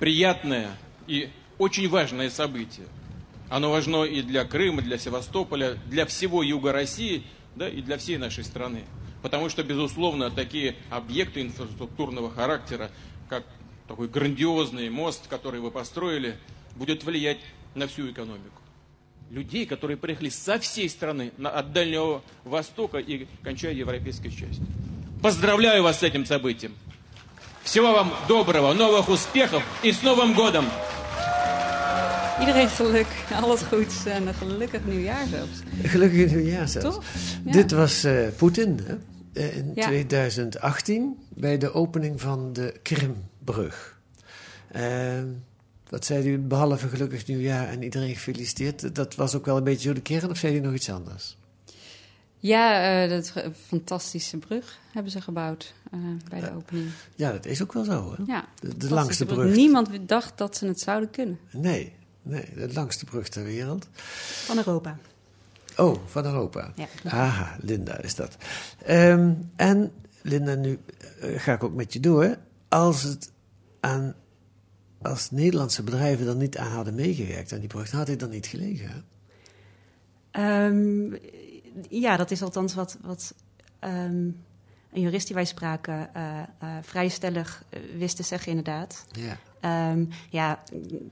[0.00, 0.70] приятное
[1.06, 2.86] и очень важное событие.
[3.48, 7.22] Оно важно и для Крыма, для Севастополя, для всего юга России,
[7.54, 8.84] да, и для всей нашей страны.
[9.22, 12.90] Потому что, безусловно, такие объекты инфраструктурного характера,
[13.28, 13.44] как
[13.86, 16.36] такой грандиозный мост, который вы построили,
[16.76, 17.38] будет влиять
[17.74, 18.62] на всю экономику.
[19.30, 24.66] Людей, которые приехали со всей страны, от Дальнего Востока и кончая европейской частью.
[25.22, 26.74] Поздравляю вас с этим событием.
[27.63, 30.65] Всего вам доброго, новых успехов и с Новым годом!
[32.39, 35.59] Iedereen geluk, alles goeds en een gelukkig nieuwjaar zelfs.
[35.83, 36.95] Gelukkig nieuwjaar zelfs.
[36.95, 37.03] Toch?
[37.45, 37.51] Ja.
[37.51, 38.95] Dit was eh, Poetin hè?
[39.41, 39.85] Eh, in Ja.
[39.87, 43.99] 2018 bij de opening van de Krimbrug.
[44.71, 44.83] Eh,
[45.89, 48.95] wat zei u, behalve gelukkig nieuwjaar en iedereen gefeliciteerd.
[48.95, 51.37] Dat was ook wel een beetje zo de kern of zei u nog iets anders?
[52.40, 53.32] Ja, eh, dat
[53.66, 55.98] fantastische brug hebben ze gebouwd eh,
[56.28, 56.90] bij de opening.
[57.14, 58.14] Ja, dat is ook wel zo.
[58.16, 58.22] Hè?
[58.32, 58.44] Ja,
[58.76, 59.54] De, langste brug.
[59.54, 61.38] Niemand dacht dat ze het zouden kunnen.
[61.50, 63.88] Nee, nee, de langste brug ter wereld.
[64.44, 64.98] Van Europa.
[65.76, 66.72] Oh, van Europa.
[66.74, 66.86] Ja.
[67.04, 68.36] Aha, Linda is dat.
[68.84, 70.78] Ehm, en Linda, nu
[71.20, 72.36] eh, ga ik ook met je door.
[72.68, 73.32] Als het
[73.80, 74.14] aan,
[75.02, 78.30] als Nederlandse bedrijven er niet aan hadden meegewerkt aan die brug, dan had hij dan
[78.30, 78.90] niet gelegen.
[78.90, 78.98] hè?
[81.88, 83.34] Ja, dat is althans wat, wat
[83.78, 84.28] ehm,
[84.92, 86.46] een jurist die wij spraken eh, eh,
[86.82, 89.04] vrij stellig eh, wist te zeggen, inderdaad.
[89.12, 89.36] Ja.
[89.60, 90.62] Ehm, ja,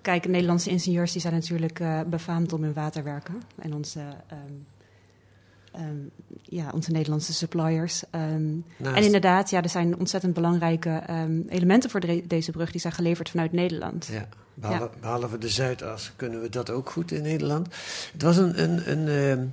[0.02, 3.42] kijk, Nederlandse ingenieurs die zijn natuurlijk eh, befaamd om hun waterwerken.
[3.58, 5.96] En onze, ehm,
[6.42, 8.02] ja, onze Nederlandse suppliers.
[8.10, 11.02] En inderdaad, ja, er zijn ontzettend belangrijke
[11.48, 12.70] elementen voor de- deze brug.
[12.70, 14.06] Die zijn geleverd vanuit Nederland.
[14.12, 17.66] Ja, behalve, behalve de Zuidas kunnen we dat ook goed in Nederland.
[18.12, 19.52] Het was een, een, een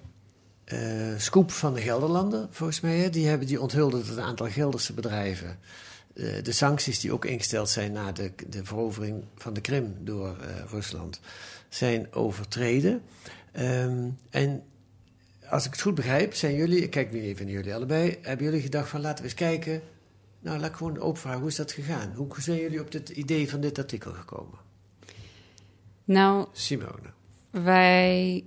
[0.66, 2.98] eh, scoop van de Gelderlanden, volgens mij.
[2.98, 3.10] Hè?
[3.10, 5.60] Die, hebben, die onthulden dat een aantal Gelderse bedrijven
[6.16, 10.38] eh, de sancties die ook ingesteld zijn na de, de verovering van de Krim door
[10.40, 11.20] eh, Rusland,
[11.70, 13.02] zijn overtreden.
[13.52, 14.64] Ehm, en
[15.50, 18.46] als ik het goed begrijp, zijn jullie, ik kijk nu even naar jullie allebei, hebben
[18.46, 19.82] jullie gedacht van laten we eens kijken.
[20.40, 22.14] Nou, laat ik gewoon open vragen, hoe is dat gegaan?
[22.16, 24.60] Hoe zijn jullie op het idee van dit artikel gekomen?
[26.06, 27.14] Nou, Simone.
[27.50, 28.44] wij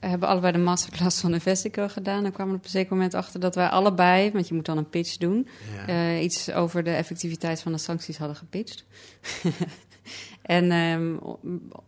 [0.00, 2.24] hebben allebei de masterclass van Investico gedaan.
[2.24, 4.88] En kwamen op een zeker moment achter dat wij allebei, want je moet dan een
[4.88, 5.86] pitch doen, Ja.
[5.86, 8.84] eh, iets over de effectiviteit van de sancties hadden gepitcht.
[10.42, 11.16] en ehm,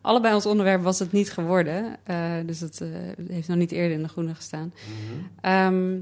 [0.01, 1.97] allebei ons onderwerp was het niet geworden.
[2.05, 2.89] Eh, dus het eh,
[3.29, 4.73] heeft nog niet eerder in de groene gestaan.
[5.41, 5.99] Ehm,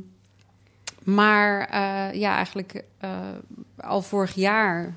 [1.05, 1.77] maar
[2.17, 2.85] ja, eigenlijk
[3.77, 4.95] al vorig jaar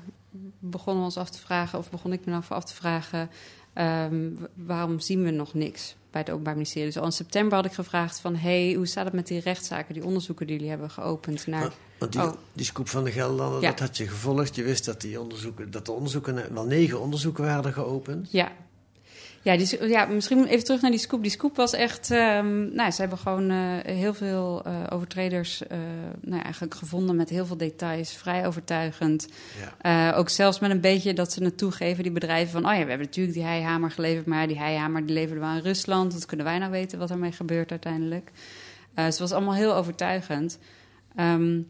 [0.58, 3.30] begonnen we ons af te vragen, of begon ik me voor af te vragen,
[3.72, 6.86] ehm, waarom zien we nog niks bij het Openbaar Ministerie?
[6.86, 9.94] Dus al in september had ik gevraagd van, hey, hoe staat het met die rechtszaken,
[9.94, 11.60] die onderzoeken die jullie hebben geopend naar...
[11.60, 12.32] Want- Want die, Oh.
[12.52, 13.70] die scoop van de Gelderlanden, Ja.
[13.70, 14.54] dat had je gevolgd.
[14.54, 18.32] Je wist dat, die onderzoeken, dat de onderzoeken, wel negen onderzoeken waren geopend.
[18.32, 18.52] Ja.
[19.42, 21.22] Ja, die, ja, misschien even terug naar die scoop.
[21.22, 22.10] Die scoop was echt...
[22.10, 25.78] ehm, nou, ze hebben gewoon eh, heel veel eh, overtreders eh,
[26.20, 28.12] nou eigenlijk gevonden met heel veel details.
[28.12, 29.28] Vrij overtuigend.
[29.82, 30.12] Ja.
[30.12, 32.70] Ook zelfs met een beetje dat ze het toegeven, die bedrijven, van...
[32.70, 34.26] oh ja, we hebben natuurlijk die heihamer geleverd...
[34.26, 36.12] maar die heihamer die leverden we aan Rusland.
[36.12, 38.30] Dat kunnen wij nou weten wat ermee gebeurt uiteindelijk.
[38.94, 40.58] Het was allemaal heel overtuigend.
[41.16, 41.60] Ehm,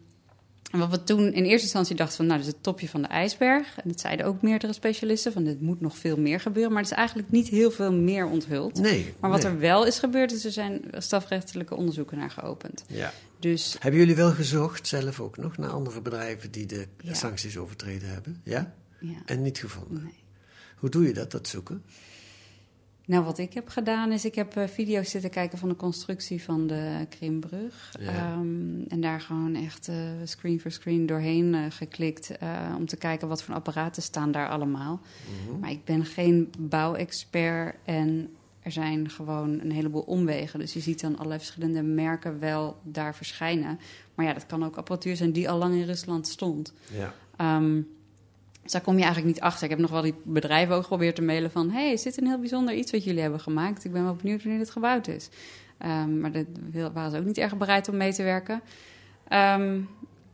[0.73, 2.25] en wat we toen in eerste instantie dachten van...
[2.25, 3.77] nou, dat is het topje van de ijsberg.
[3.77, 5.33] En dat zeiden ook meerdere specialisten...
[5.33, 6.73] van dit moet nog veel meer gebeuren.
[6.73, 8.79] Maar er is eigenlijk niet heel veel meer onthuld.
[8.79, 9.13] Nee.
[9.19, 9.51] Maar wat nee.
[9.51, 10.31] er wel is gebeurd...
[10.31, 12.83] is er zijn strafrechtelijke onderzoeken naar geopend.
[12.87, 13.13] Ja.
[13.39, 17.13] Dus Hebben jullie wel gezocht, zelf ook nog, naar andere bedrijven die de Ja.
[17.13, 18.41] sancties overtreden hebben?
[18.43, 18.73] Ja?
[18.99, 20.03] ja, En niet gevonden?
[20.03, 20.23] nee.
[20.77, 21.83] Hoe doe je dat, dat zoeken?
[23.05, 26.43] Nou, wat ik heb gedaan is, ik heb eh, video's zitten kijken van de constructie
[26.43, 27.95] van de Krimbrug.
[27.99, 28.07] Ja.
[28.07, 32.31] Ehm, en daar gewoon echt eh, screen voor screen doorheen eh, geklikt
[32.77, 35.01] om te kijken wat voor apparaten staan daar allemaal.
[35.45, 35.59] Mhm.
[35.59, 40.59] Maar ik ben geen bouwexpert en er zijn gewoon een heleboel omwegen.
[40.59, 43.79] Dus je ziet dan allerlei verschillende merken wel daar verschijnen.
[44.15, 46.73] Maar ja, dat kan ook apparatuur zijn die al lang in Rusland stond.
[46.91, 47.13] Ja.
[47.37, 47.81] Ehm,
[48.63, 49.63] dus daar kom je eigenlijk niet achter.
[49.63, 51.69] Ik heb nog wel die bedrijven ook geprobeerd te mailen van...
[51.69, 53.85] hey, is dit een heel bijzonder iets wat jullie hebben gemaakt?
[53.85, 55.29] Ik ben wel benieuwd wanneer dit gebouwd is.
[55.77, 58.61] Ehm, maar daar wil- waren ze ook niet erg bereid om mee te werken.
[59.27, 59.79] Ehm,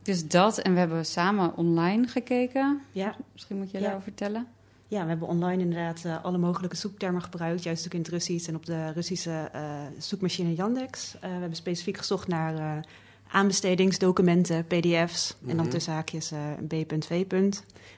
[0.02, 2.80] Dus dat, en we hebben samen online gekeken.
[2.92, 3.82] Ja, Misschien moet je Ja.
[3.82, 4.46] daarover vertellen.
[4.88, 7.62] Ja, we hebben online inderdaad eh, alle mogelijke zoektermen gebruikt.
[7.62, 9.62] Juist ook in het Russisch en op de Russische eh,
[9.98, 11.14] zoekmachine Yandex.
[11.14, 12.84] Eh, we hebben specifiek gezocht naar
[13.32, 15.36] aanbestedingsdocumenten, pdf's.
[15.46, 15.68] En dan Mhm.
[15.68, 17.24] tussen haakjes eh, een B.V.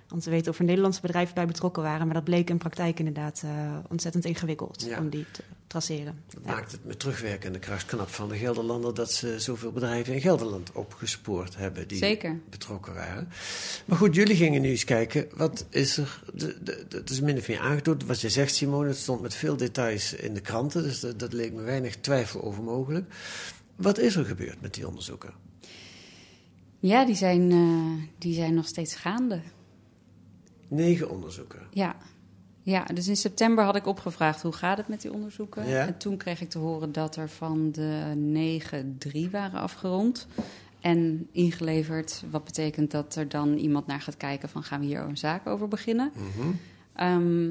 [0.09, 2.05] Want we weten of er Nederlandse bedrijven bij betrokken waren.
[2.07, 3.51] Maar dat bleek in praktijk inderdaad eh,
[3.89, 4.99] ontzettend ingewikkeld Ja.
[4.99, 6.15] om die te traceren.
[6.29, 6.51] Dat Ja.
[6.53, 10.73] maakt het met terugwerkende kracht knap van de Gelderlander dat ze zoveel bedrijven in Gelderland
[10.73, 12.39] opgespoord hebben die Zeker.
[12.51, 13.29] betrokken waren.
[13.85, 17.21] Maar goed, jullie gingen nu eens kijken, wat is er, de, de, de- het is
[17.21, 20.41] min of meer aangetoond, wat je zegt Simone, het stond met veel details in de
[20.41, 23.13] kranten, dus dat, dat leek me weinig twijfel over mogelijk.
[23.83, 25.33] Wat is er gebeurd met die onderzoeken?
[26.79, 29.41] Ja, die zijn, eh, die zijn nog steeds gaande.
[30.69, 31.61] Negen onderzoeken.
[31.71, 31.97] Ja.
[32.63, 35.69] ja, dus in september had ik opgevraagd hoe gaat het met die onderzoeken.
[35.69, 35.87] Ja.
[35.87, 40.27] En toen kreeg ik te horen dat er van de negen drie waren afgerond.
[40.81, 45.01] En ingeleverd, wat betekent dat er dan iemand naar gaat kijken van gaan we hier
[45.01, 46.13] een zaak over beginnen.
[46.15, 46.49] Mhm.
[46.95, 47.49] Ehm,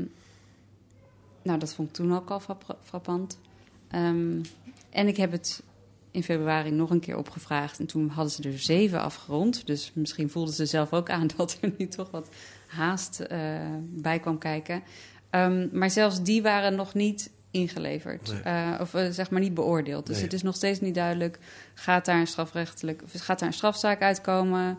[1.42, 3.40] nou, dat vond ik toen ook al frap- frappant.
[3.88, 4.42] Ehm,
[4.90, 5.64] en ik heb het
[6.12, 7.80] in februari nog een keer opgevraagd.
[7.80, 9.66] En toen hadden ze er zeven afgerond.
[9.68, 12.30] Dus misschien voelden ze zelf ook aan dat er nu toch wat
[12.68, 13.40] haast eh,
[13.82, 14.84] bij kwam kijken.
[15.30, 18.32] Ehm, maar zelfs die waren nog niet ingeleverd.
[18.32, 18.42] Nee.
[18.42, 20.06] Eh, of eh, zeg maar niet beoordeeld.
[20.06, 20.24] Dus Nee.
[20.24, 21.40] het is nog steeds niet duidelijk...
[21.74, 23.02] gaat daar een strafrechtelijk...
[23.04, 24.78] of gaat daar een strafzaak uitkomen?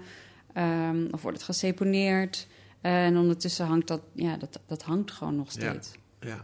[0.53, 2.47] Ehm, of wordt het geseponeerd?
[2.81, 4.01] En ondertussen hangt dat...
[4.15, 5.71] Ja, dat, dat hangt gewoon nog Ja.
[5.71, 5.91] steeds.
[6.21, 6.41] Ja,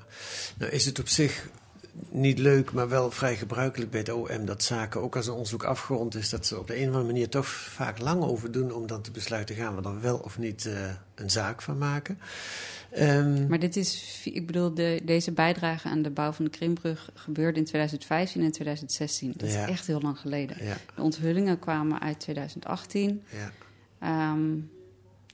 [0.58, 1.48] nou is het op zich
[2.10, 5.62] niet leuk, maar wel vrij gebruikelijk bij het OM dat zaken, ook als een onderzoek
[5.64, 8.72] afgerond is, dat ze op de een of andere manier toch vaak lang over doen
[8.72, 12.18] om dan te besluiten, gaan we er wel of niet eh, een zaak van maken.
[12.90, 17.10] Ehm, Maar dit is, ik bedoel, de, deze bijdrage aan de bouw van de Krimbrug
[17.14, 19.32] gebeurde in 2015 en 2016.
[19.36, 19.62] Dat Ja.
[19.64, 20.64] is echt heel lang geleden.
[20.64, 23.22] ja, De onthullingen kwamen uit 2018.
[23.30, 23.50] ja,
[24.00, 24.54] Ehm,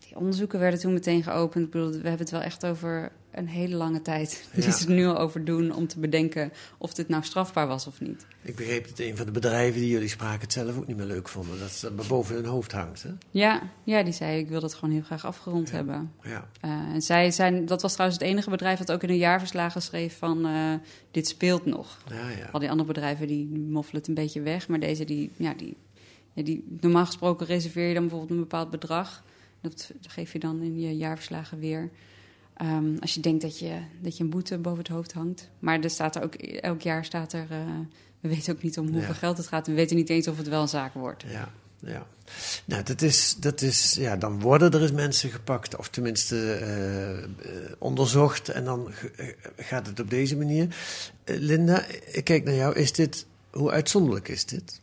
[0.06, 1.64] die onderzoeken werden toen meteen geopend.
[1.64, 4.70] Ik bedoel, we hebben het wel echt over een hele lange tijd die Ja.
[4.70, 8.00] ze er nu al over doen om te bedenken of dit nou strafbaar was of
[8.00, 8.26] niet.
[8.42, 11.06] ik begreep dat een van de bedrijven die jullie spraken het zelf ook niet meer
[11.06, 13.02] leuk vonden, dat het boven hun hoofd hangt.
[13.02, 13.10] Hè?
[13.30, 16.12] Ja, ja die zei ik wil dat gewoon heel graag afgerond hebben.
[16.22, 19.16] Ja, Eh, en zij zijn, dat was trouwens het enige bedrijf dat ook in een
[19.16, 20.72] jaarverslagen schreef van eh,
[21.10, 21.98] dit speelt nog.
[22.10, 22.48] ja, ja.
[22.52, 24.68] Al die andere bedrijven die moffelen het een beetje weg.
[24.68, 25.76] Maar deze, die, ja, die,
[26.32, 29.22] ja, die, normaal gesproken reserveer je dan bijvoorbeeld een bepaald bedrag.
[29.60, 31.90] Dat geef je dan in je jaarverslagen weer.
[32.56, 35.48] Ehm, als je denkt dat je, dat je een boete boven het hoofd hangt.
[35.58, 37.46] Maar er staat er ook, elk jaar staat er...
[37.50, 37.58] eh,
[38.20, 39.14] we weten ook niet om hoeveel Ja.
[39.14, 39.66] geld het gaat.
[39.66, 41.24] We weten niet eens of het wel een zaak wordt.
[41.28, 42.06] Ja, ja.
[42.64, 47.22] Nou, dat is, dat is, ja, dan worden er eens mensen gepakt, of tenminste eh,
[47.22, 47.26] eh,
[47.78, 48.90] onderzocht, en dan
[49.56, 50.76] gaat het op deze manier.
[51.24, 52.74] Linda, ik kijk naar jou.
[52.76, 54.80] Is dit, hoe uitzonderlijk is dit?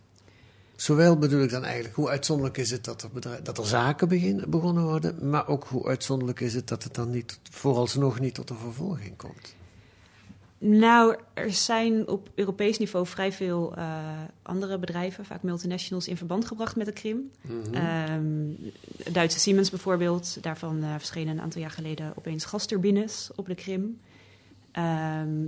[0.81, 4.07] Zowel bedoel ik dan eigenlijk, hoe uitzonderlijk is het dat er, bedrijf, dat er zaken
[4.07, 8.33] begin, begonnen worden, maar ook hoe uitzonderlijk is het dat het dan niet, vooralsnog niet
[8.33, 9.55] tot een vervolging komt?
[10.57, 13.85] Nou, er zijn op Europees niveau vrij veel eh,
[14.41, 17.31] andere bedrijven, vaak multinationals, in verband gebracht met de Krim.
[17.41, 17.73] Mhm.
[17.73, 18.71] Ehm,
[19.11, 23.99] Duitse Siemens bijvoorbeeld, daarvan eh, verschenen een aantal jaar geleden opeens gasturbines op de Krim.
[24.71, 25.45] Ehm,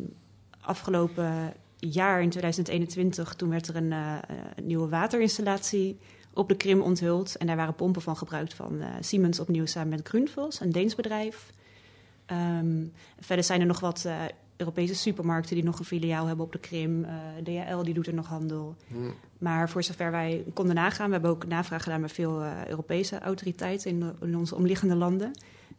[0.62, 1.54] afgelopen
[1.92, 4.18] jaar, in 2021, toen werd er een, eh,
[4.56, 6.00] een nieuwe waterinstallatie
[6.34, 7.36] op de Krim onthuld.
[7.36, 10.96] En daar waren pompen van gebruikt van eh, Siemens opnieuw samen met Grundfos, een Deens
[10.96, 11.52] bedrijf.
[12.26, 12.86] Ehm,
[13.20, 14.16] verder zijn er nog wat eh,
[14.58, 17.06] Europese supermarkten die nog een filiaal hebben op de Krim.
[17.44, 18.76] DHL die doet er nog handel.
[18.88, 18.96] Hm.
[19.38, 24.16] Maar voor zover wij konden nagaan, we hebben ook navraag gedaan met veel Europese autoriteiten
[24.22, 25.32] in onze omliggende landen,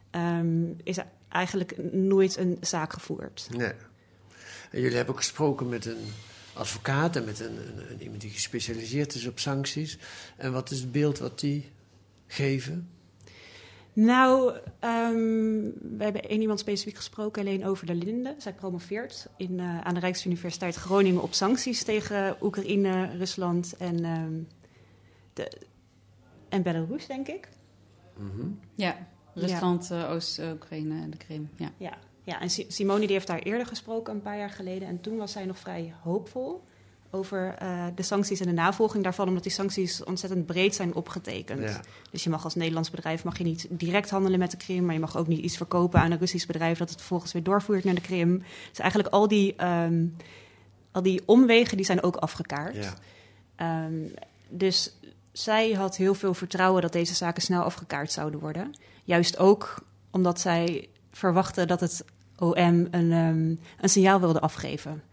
[0.09, 3.47] ehm, is er eigenlijk nooit een zaak gevoerd.
[3.57, 3.71] Nee.
[4.75, 6.05] En jullie hebben ook gesproken met een
[6.53, 9.97] advocaat en met een, een, een- iemand die gespecialiseerd is op sancties.
[10.37, 11.71] En wat is het beeld wat die
[12.27, 12.89] geven?
[13.93, 15.13] Nou, ehm,
[15.97, 18.35] we hebben één iemand specifiek gesproken, alleen over de Linde.
[18.37, 24.33] Zij promoveert in, eh, aan de Rijksuniversiteit Groningen op sancties tegen Oekraïne, Rusland en, ehm,
[25.33, 25.51] de,
[26.49, 27.49] en Belarus, denk ik.
[28.17, 28.47] Mhm.
[28.75, 31.49] Ja, Rusland, eh, Oost-Oekraïne en de Krim.
[31.55, 31.71] Ja.
[31.77, 34.87] Ja, ja en Si- Simone die heeft daar eerder gesproken, een paar jaar geleden.
[34.87, 36.63] En toen was zij nog vrij hoopvol
[37.15, 41.61] over eh, de sancties en de navolging daarvan, omdat die sancties ontzettend breed zijn opgetekend.
[41.61, 41.81] Ja.
[42.11, 44.93] Dus je mag als Nederlands bedrijf mag je niet direct handelen met de Krim, maar
[44.93, 47.83] je mag ook niet iets verkopen aan een Russisch bedrijf dat het vervolgens weer doorvoert
[47.83, 48.43] naar de Krim.
[48.69, 50.05] Dus eigenlijk al die, ehm,
[50.91, 52.75] al die omwegen die zijn ook afgekaart.
[52.75, 52.93] Ja.
[53.55, 53.93] Ehm,
[54.49, 54.95] dus
[55.31, 58.73] zij had heel veel vertrouwen dat deze zaken snel afgekaart zouden worden.
[59.03, 62.05] Juist ook omdat zij verwachtte dat het
[62.39, 62.55] OM
[62.91, 63.49] een, ehm,
[63.81, 65.03] een signaal wilde afgeven.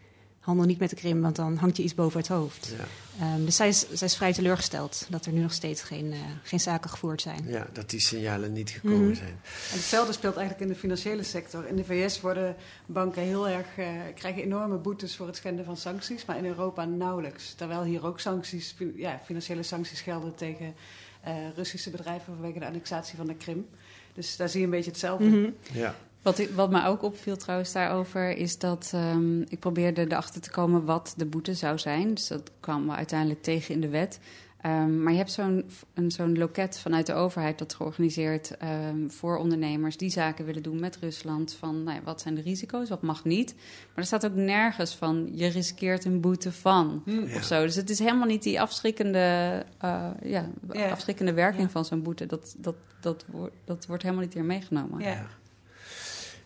[0.42, 2.74] handel niet met de Krim, want dan hangt je iets boven het hoofd.
[2.78, 2.84] Ja.
[3.26, 6.18] Ehm, dus zij is, zij is vrij teleurgesteld dat er nu nog steeds geen, eh,
[6.42, 7.44] geen zaken gevoerd zijn.
[7.46, 9.14] ja, dat die signalen niet gekomen Mhm.
[9.14, 9.28] zijn.
[9.70, 11.66] En hetzelfde speelt eigenlijk in de financiële sector.
[11.66, 12.56] In de VS worden
[12.86, 16.84] banken heel erg, eh, krijgen enorme boetes voor het schenden van sancties, maar in Europa
[16.84, 17.54] nauwelijks.
[17.54, 20.74] Terwijl hier ook sancties, ja, financiële sancties gelden tegen
[21.20, 23.66] eh, Russische bedrijven vanwege de annexatie van de Krim.
[24.14, 25.24] Dus daar zie je een beetje hetzelfde.
[25.24, 25.50] Mhm.
[25.72, 25.94] Ja.
[26.22, 30.50] Wat, ik- wat mij ook opviel trouwens daarover is dat ehm, ik probeerde erachter te
[30.50, 32.14] komen wat de boete zou zijn.
[32.14, 34.20] Dus dat kwam me uiteindelijk tegen in de wet.
[34.60, 39.36] Ehm, maar je hebt zo'n een- zo'n loket vanuit de overheid dat georganiseerd ehm, voor
[39.36, 41.54] ondernemers die zaken willen doen met Rusland.
[41.54, 43.54] Van nou ja, wat zijn de risico's, wat mag niet.
[43.54, 47.22] Maar er staat ook nergens van je riskeert een boete van Ja.
[47.34, 47.62] of zo.
[47.64, 50.90] Dus het is helemaal niet die afschrikkende, eh, ja, Ja.
[50.90, 51.68] afschrikkende werking Ja.
[51.70, 52.26] van zo'n boete.
[52.26, 55.00] Dat, dat, dat, wordt, dat wordt helemaal niet hier meegenomen.
[55.00, 55.26] Ja.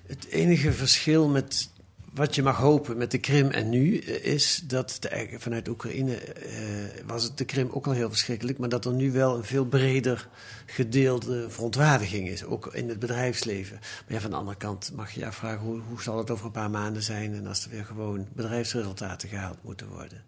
[0.06, 1.68] Het enige verschil met
[2.16, 6.16] wat je mag hopen met de Krim en nu eh, is dat de, vanuit Oekraïne
[6.16, 6.54] eh,
[7.06, 9.64] was het de Krim ook al heel verschrikkelijk, maar dat er nu wel een veel
[9.64, 10.28] breder
[10.66, 13.78] gedeelde verontwaardiging is, ook in het bedrijfsleven.
[13.80, 16.46] Maar ja, van de andere kant mag je je afvragen hoe, hoe zal het over
[16.46, 20.22] een paar maanden zijn en als er weer gewoon bedrijfsresultaten gehaald moeten worden.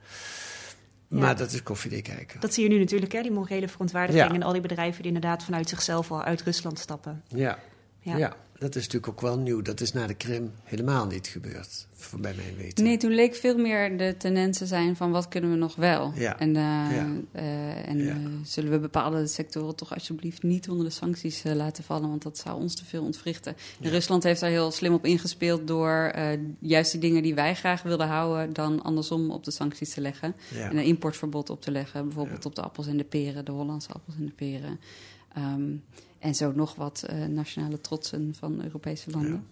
[1.09, 1.19] Ja.
[1.19, 2.41] Maar dat is koffiedik kijken.
[2.41, 4.35] Dat zie je nu natuurlijk, hè, die morele verontwaardiging Ja.
[4.35, 7.23] en al die bedrijven die inderdaad vanuit zichzelf al uit Rusland stappen.
[7.29, 7.59] Ja.
[8.00, 8.16] Ja.
[8.16, 8.37] Ja.
[8.58, 9.62] dat is natuurlijk ook wel nieuw.
[9.62, 12.84] Dat is na de Krim helemaal niet gebeurd, voor bij mijn weten.
[12.84, 16.12] Nee, toen leek veel meer de tendensen zijn van wat kunnen we nog wel.
[16.14, 16.38] Ja.
[16.38, 17.06] En, eh, Ja.
[17.32, 22.08] eh, en eh, zullen we bepaalde sectoren toch alsjeblieft niet onder de sancties laten vallen,
[22.08, 23.56] want dat zou ons te veel ontwrichten.
[23.80, 23.90] En.
[23.90, 26.12] Rusland heeft daar heel slim op ingespeeld door
[26.58, 30.34] juist die dingen die wij graag wilden houden, dan andersom op de sancties te leggen.
[30.54, 33.92] En een importverbod op te leggen, bijvoorbeeld op de appels en de peren, de Hollandse
[33.92, 34.80] appels en de peren.
[35.34, 35.70] Ehm,
[36.18, 39.46] en zo nog wat eh, nationale trotsen van Europese landen.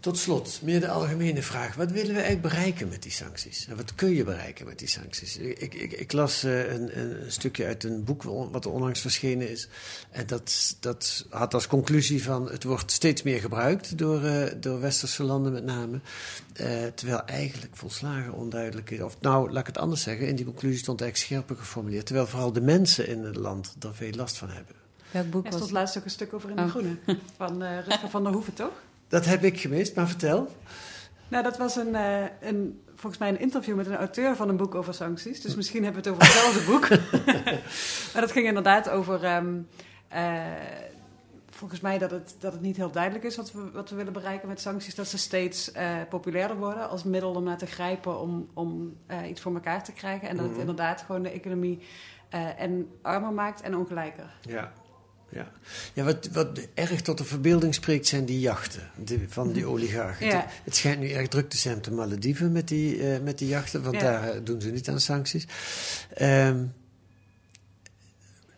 [0.00, 1.74] Tot slot, meer de algemene vraag.
[1.74, 3.66] Wat willen we eigenlijk bereiken met die sancties?
[3.68, 5.36] En wat kun je bereiken met die sancties?
[5.36, 9.68] Ik, ik, ik las eh, een, een stukje uit een boek wat onlangs verschenen is.
[10.10, 12.50] En dat, dat had als conclusie van...
[12.50, 16.00] het wordt steeds meer gebruikt door, eh, door westerse landen met name.
[16.94, 19.00] Terwijl eigenlijk volslagen onduidelijk is...
[19.00, 20.28] of nou, laat ik het anders zeggen...
[20.28, 22.06] in die conclusie stond eigenlijk scherper geformuleerd.
[22.06, 24.81] Terwijl vooral de mensen in het land er veel last van hebben.
[25.12, 26.68] Welk boek Er was stond laatst ook een stuk over in de Oh.
[26.70, 26.96] Groene.
[27.36, 28.72] Van eh Rutger van der Hoeven, toch?
[29.08, 30.48] Dat heb ik gemist, maar vertel.
[31.28, 34.56] Nou, dat was een, eh, een, volgens mij een interview met een auteur van een
[34.56, 35.40] boek over sancties.
[35.40, 36.88] Dus misschien hebben we het over hetzelfde boek.
[38.12, 39.24] maar dat ging inderdaad over...
[39.24, 39.54] ehm,
[40.08, 40.42] eh,
[41.50, 44.12] volgens mij dat het, dat het niet heel duidelijk is wat we, wat we willen
[44.12, 44.94] bereiken met sancties.
[44.94, 49.28] Dat ze steeds eh, populairder worden als middel om naar te grijpen om, om eh,
[49.28, 50.28] iets voor elkaar te krijgen.
[50.28, 50.60] En dat het Mhm.
[50.60, 51.78] inderdaad gewoon de economie
[52.28, 54.30] eh, en armer maakt en ongelijker.
[54.40, 54.72] Ja.
[55.32, 55.52] Ja,
[55.92, 58.90] ja wat, wat erg tot de verbeelding spreekt zijn die jachten
[59.28, 60.26] van die oligarchen.
[60.26, 60.46] Ja.
[60.64, 63.48] Het, schijnt nu erg druk te zijn op de Malediven met die, eh, met die
[63.48, 64.00] jachten, want Ja.
[64.00, 65.46] daar eh, doen ze niet aan sancties.
[66.14, 66.64] Ehm,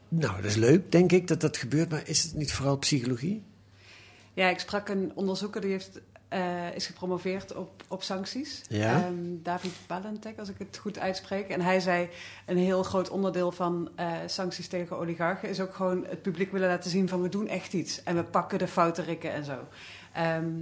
[0.08, 3.42] nou, dat is leuk, denk ik, dat dat gebeurt, maar is het niet vooral psychologie?
[4.34, 6.00] Ja, ik sprak een onderzoeker die heeft,
[6.34, 8.62] eh, is gepromoveerd op, op sancties.
[8.68, 8.94] Ja.
[8.94, 11.48] Ehm, David Balentek, als ik het goed uitspreek.
[11.48, 12.08] En hij zei,
[12.46, 15.48] een heel groot onderdeel van eh, sancties tegen oligarchen...
[15.48, 18.02] is ook gewoon het publiek willen laten zien van we doen echt iets.
[18.02, 19.58] En we pakken de foute rikken en zo.
[20.12, 20.52] Ehm,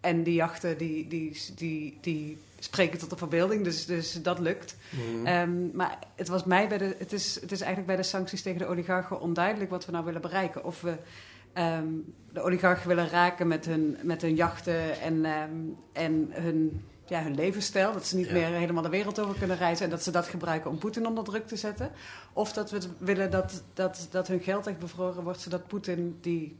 [0.00, 4.76] en die jachten, die, die, die, die spreken tot de verbeelding, dus, dus dat lukt.
[5.24, 8.42] Ehm, maar het, was mij bij de, het, is, het is eigenlijk bij de sancties
[8.42, 10.64] tegen de oligarchen onduidelijk wat we nou willen bereiken.
[10.64, 10.96] Of we
[11.58, 11.86] ehm,
[12.32, 15.50] de oligarchen willen raken met hun, met hun jachten en, ehm,
[15.92, 17.92] en hun, ja, hun levensstijl.
[17.92, 18.32] Dat ze niet Ja.
[18.32, 21.24] meer helemaal de wereld over kunnen reizen en dat ze dat gebruiken om Poetin onder
[21.24, 21.90] druk te zetten.
[22.32, 26.56] Of dat we willen dat, dat, dat hun geld echt bevroren wordt, zodat Poetin die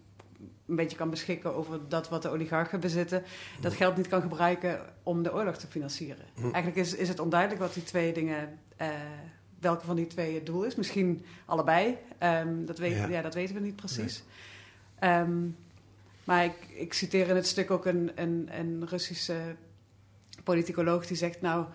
[0.66, 3.22] een beetje kan beschikken over dat wat de oligarchen bezitten,
[3.61, 6.24] dat geld niet kan gebruiken om de oorlog te financieren.
[6.34, 6.42] Hm.
[6.42, 8.88] Eigenlijk is, is het onduidelijk wat die twee dingen, eh,
[9.61, 10.74] welke van die twee het doel is.
[10.74, 13.08] Misschien allebei, Ehm, dat, weet, Ja.
[13.08, 13.22] ja.
[13.22, 14.24] dat weten we niet precies.
[14.98, 15.46] Ehm,
[16.24, 19.56] maar ik, ik citeer in het stuk ook een, een, een Russische
[20.44, 21.66] politicoloog die zegt, nou,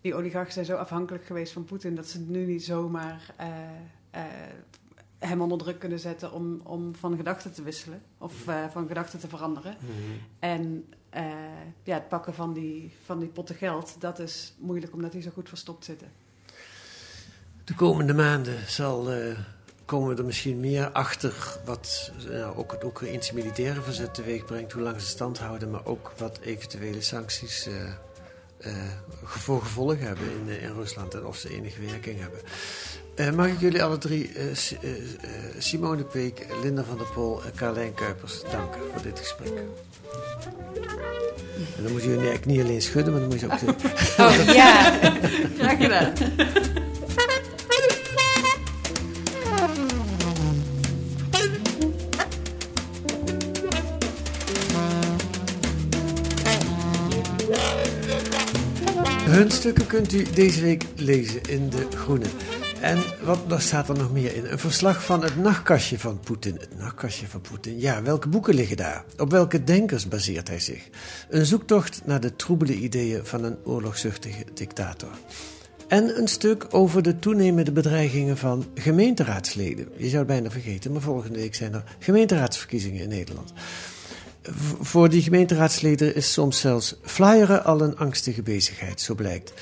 [0.00, 3.48] die oligarchen zijn zo afhankelijk geweest van Poetin dat ze nu niet zomaar eh,
[4.10, 4.22] eh,
[5.18, 9.18] hem onder druk kunnen zetten om, om van gedachten te wisselen of eh, van gedachten
[9.18, 9.76] te veranderen.
[10.38, 11.24] En eh,
[11.82, 15.30] ja, het pakken van die, van die potten geld, dat is moeilijk omdat die zo
[15.30, 16.08] goed verstopt zitten.
[17.64, 19.38] De komende maanden zal, eh,
[19.84, 21.32] komen we er misschien meer achter
[21.64, 25.84] wat eh, ook het Oekraïnse militaire verzet teweeg brengt, hoe lang ze stand houden, maar
[25.84, 27.74] ook wat eventuele sancties eh,
[28.58, 28.72] eh,
[29.24, 32.40] voor gevolg hebben in, in Rusland en of ze enige werking hebben.
[33.36, 34.78] Mag ik jullie alle drie, Si-
[35.58, 39.52] Simone Peek, Linda van der Pol en Carlijn Kuipers, danken voor dit gesprek.
[41.76, 43.58] En dan moet je eigenlijk niet alleen schudden, maar dan moet je ook.
[44.18, 44.98] Oh ja.
[45.58, 46.12] Graag gedaan.
[59.50, 62.26] Stukken kunt u deze week lezen in De Groene.
[62.80, 64.44] En wat wat staat er nog meer in?
[64.50, 66.56] Een verslag van het nachtkastje van Poetin.
[66.60, 67.80] Het nachtkastje van Poetin.
[67.80, 69.04] Ja, welke boeken liggen daar?
[69.18, 70.88] Op welke denkers baseert hij zich?
[71.28, 75.10] Een zoektocht naar de troebele ideeën van een oorlogzuchtige dictator.
[75.88, 79.88] En een stuk over de toenemende bedreigingen van gemeenteraadsleden.
[79.96, 83.52] Je zou het bijna vergeten, maar volgende week zijn er gemeenteraadsverkiezingen in Nederland.
[84.80, 89.52] Voor die gemeenteraadsleden is soms zelfs flyeren al een angstige bezigheid, zo blijkt.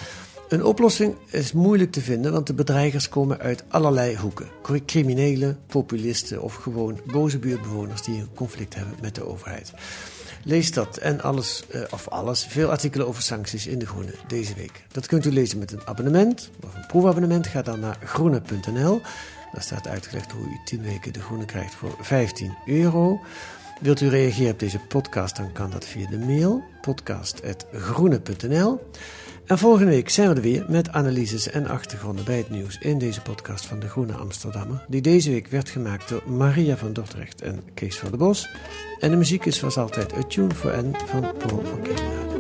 [0.49, 4.49] Een oplossing is moeilijk te vinden, want de bedreigers komen uit allerlei hoeken.
[4.87, 9.73] Criminelen, populisten of gewoon boze buurtbewoners die een conflict hebben met de overheid.
[10.45, 14.55] Lees dat en alles, eh, of alles, veel artikelen over sancties in De Groene deze
[14.55, 14.85] week.
[14.93, 17.47] Dat kunt u lezen met een abonnement of een proefabonnement.
[17.47, 19.01] Ga dan naar groene.nl.
[19.53, 23.21] Daar staat uitgelegd hoe u 10 weken De Groene krijgt voor 15 euro.
[23.83, 28.81] Wilt u reageren op deze podcast, dan kan dat via de mail podcast.groene.nl.
[29.47, 32.99] En volgende week zijn we er weer met analyses en achtergronden bij het nieuws in
[32.99, 37.43] deze podcast van De Groene Amsterdammer, die deze week werd gemaakt door Maria van Dordrecht
[37.43, 38.49] en Kees van der Bos.
[39.01, 42.32] En de muziek is zoals altijd A Tune for N van Paul van Kemenade.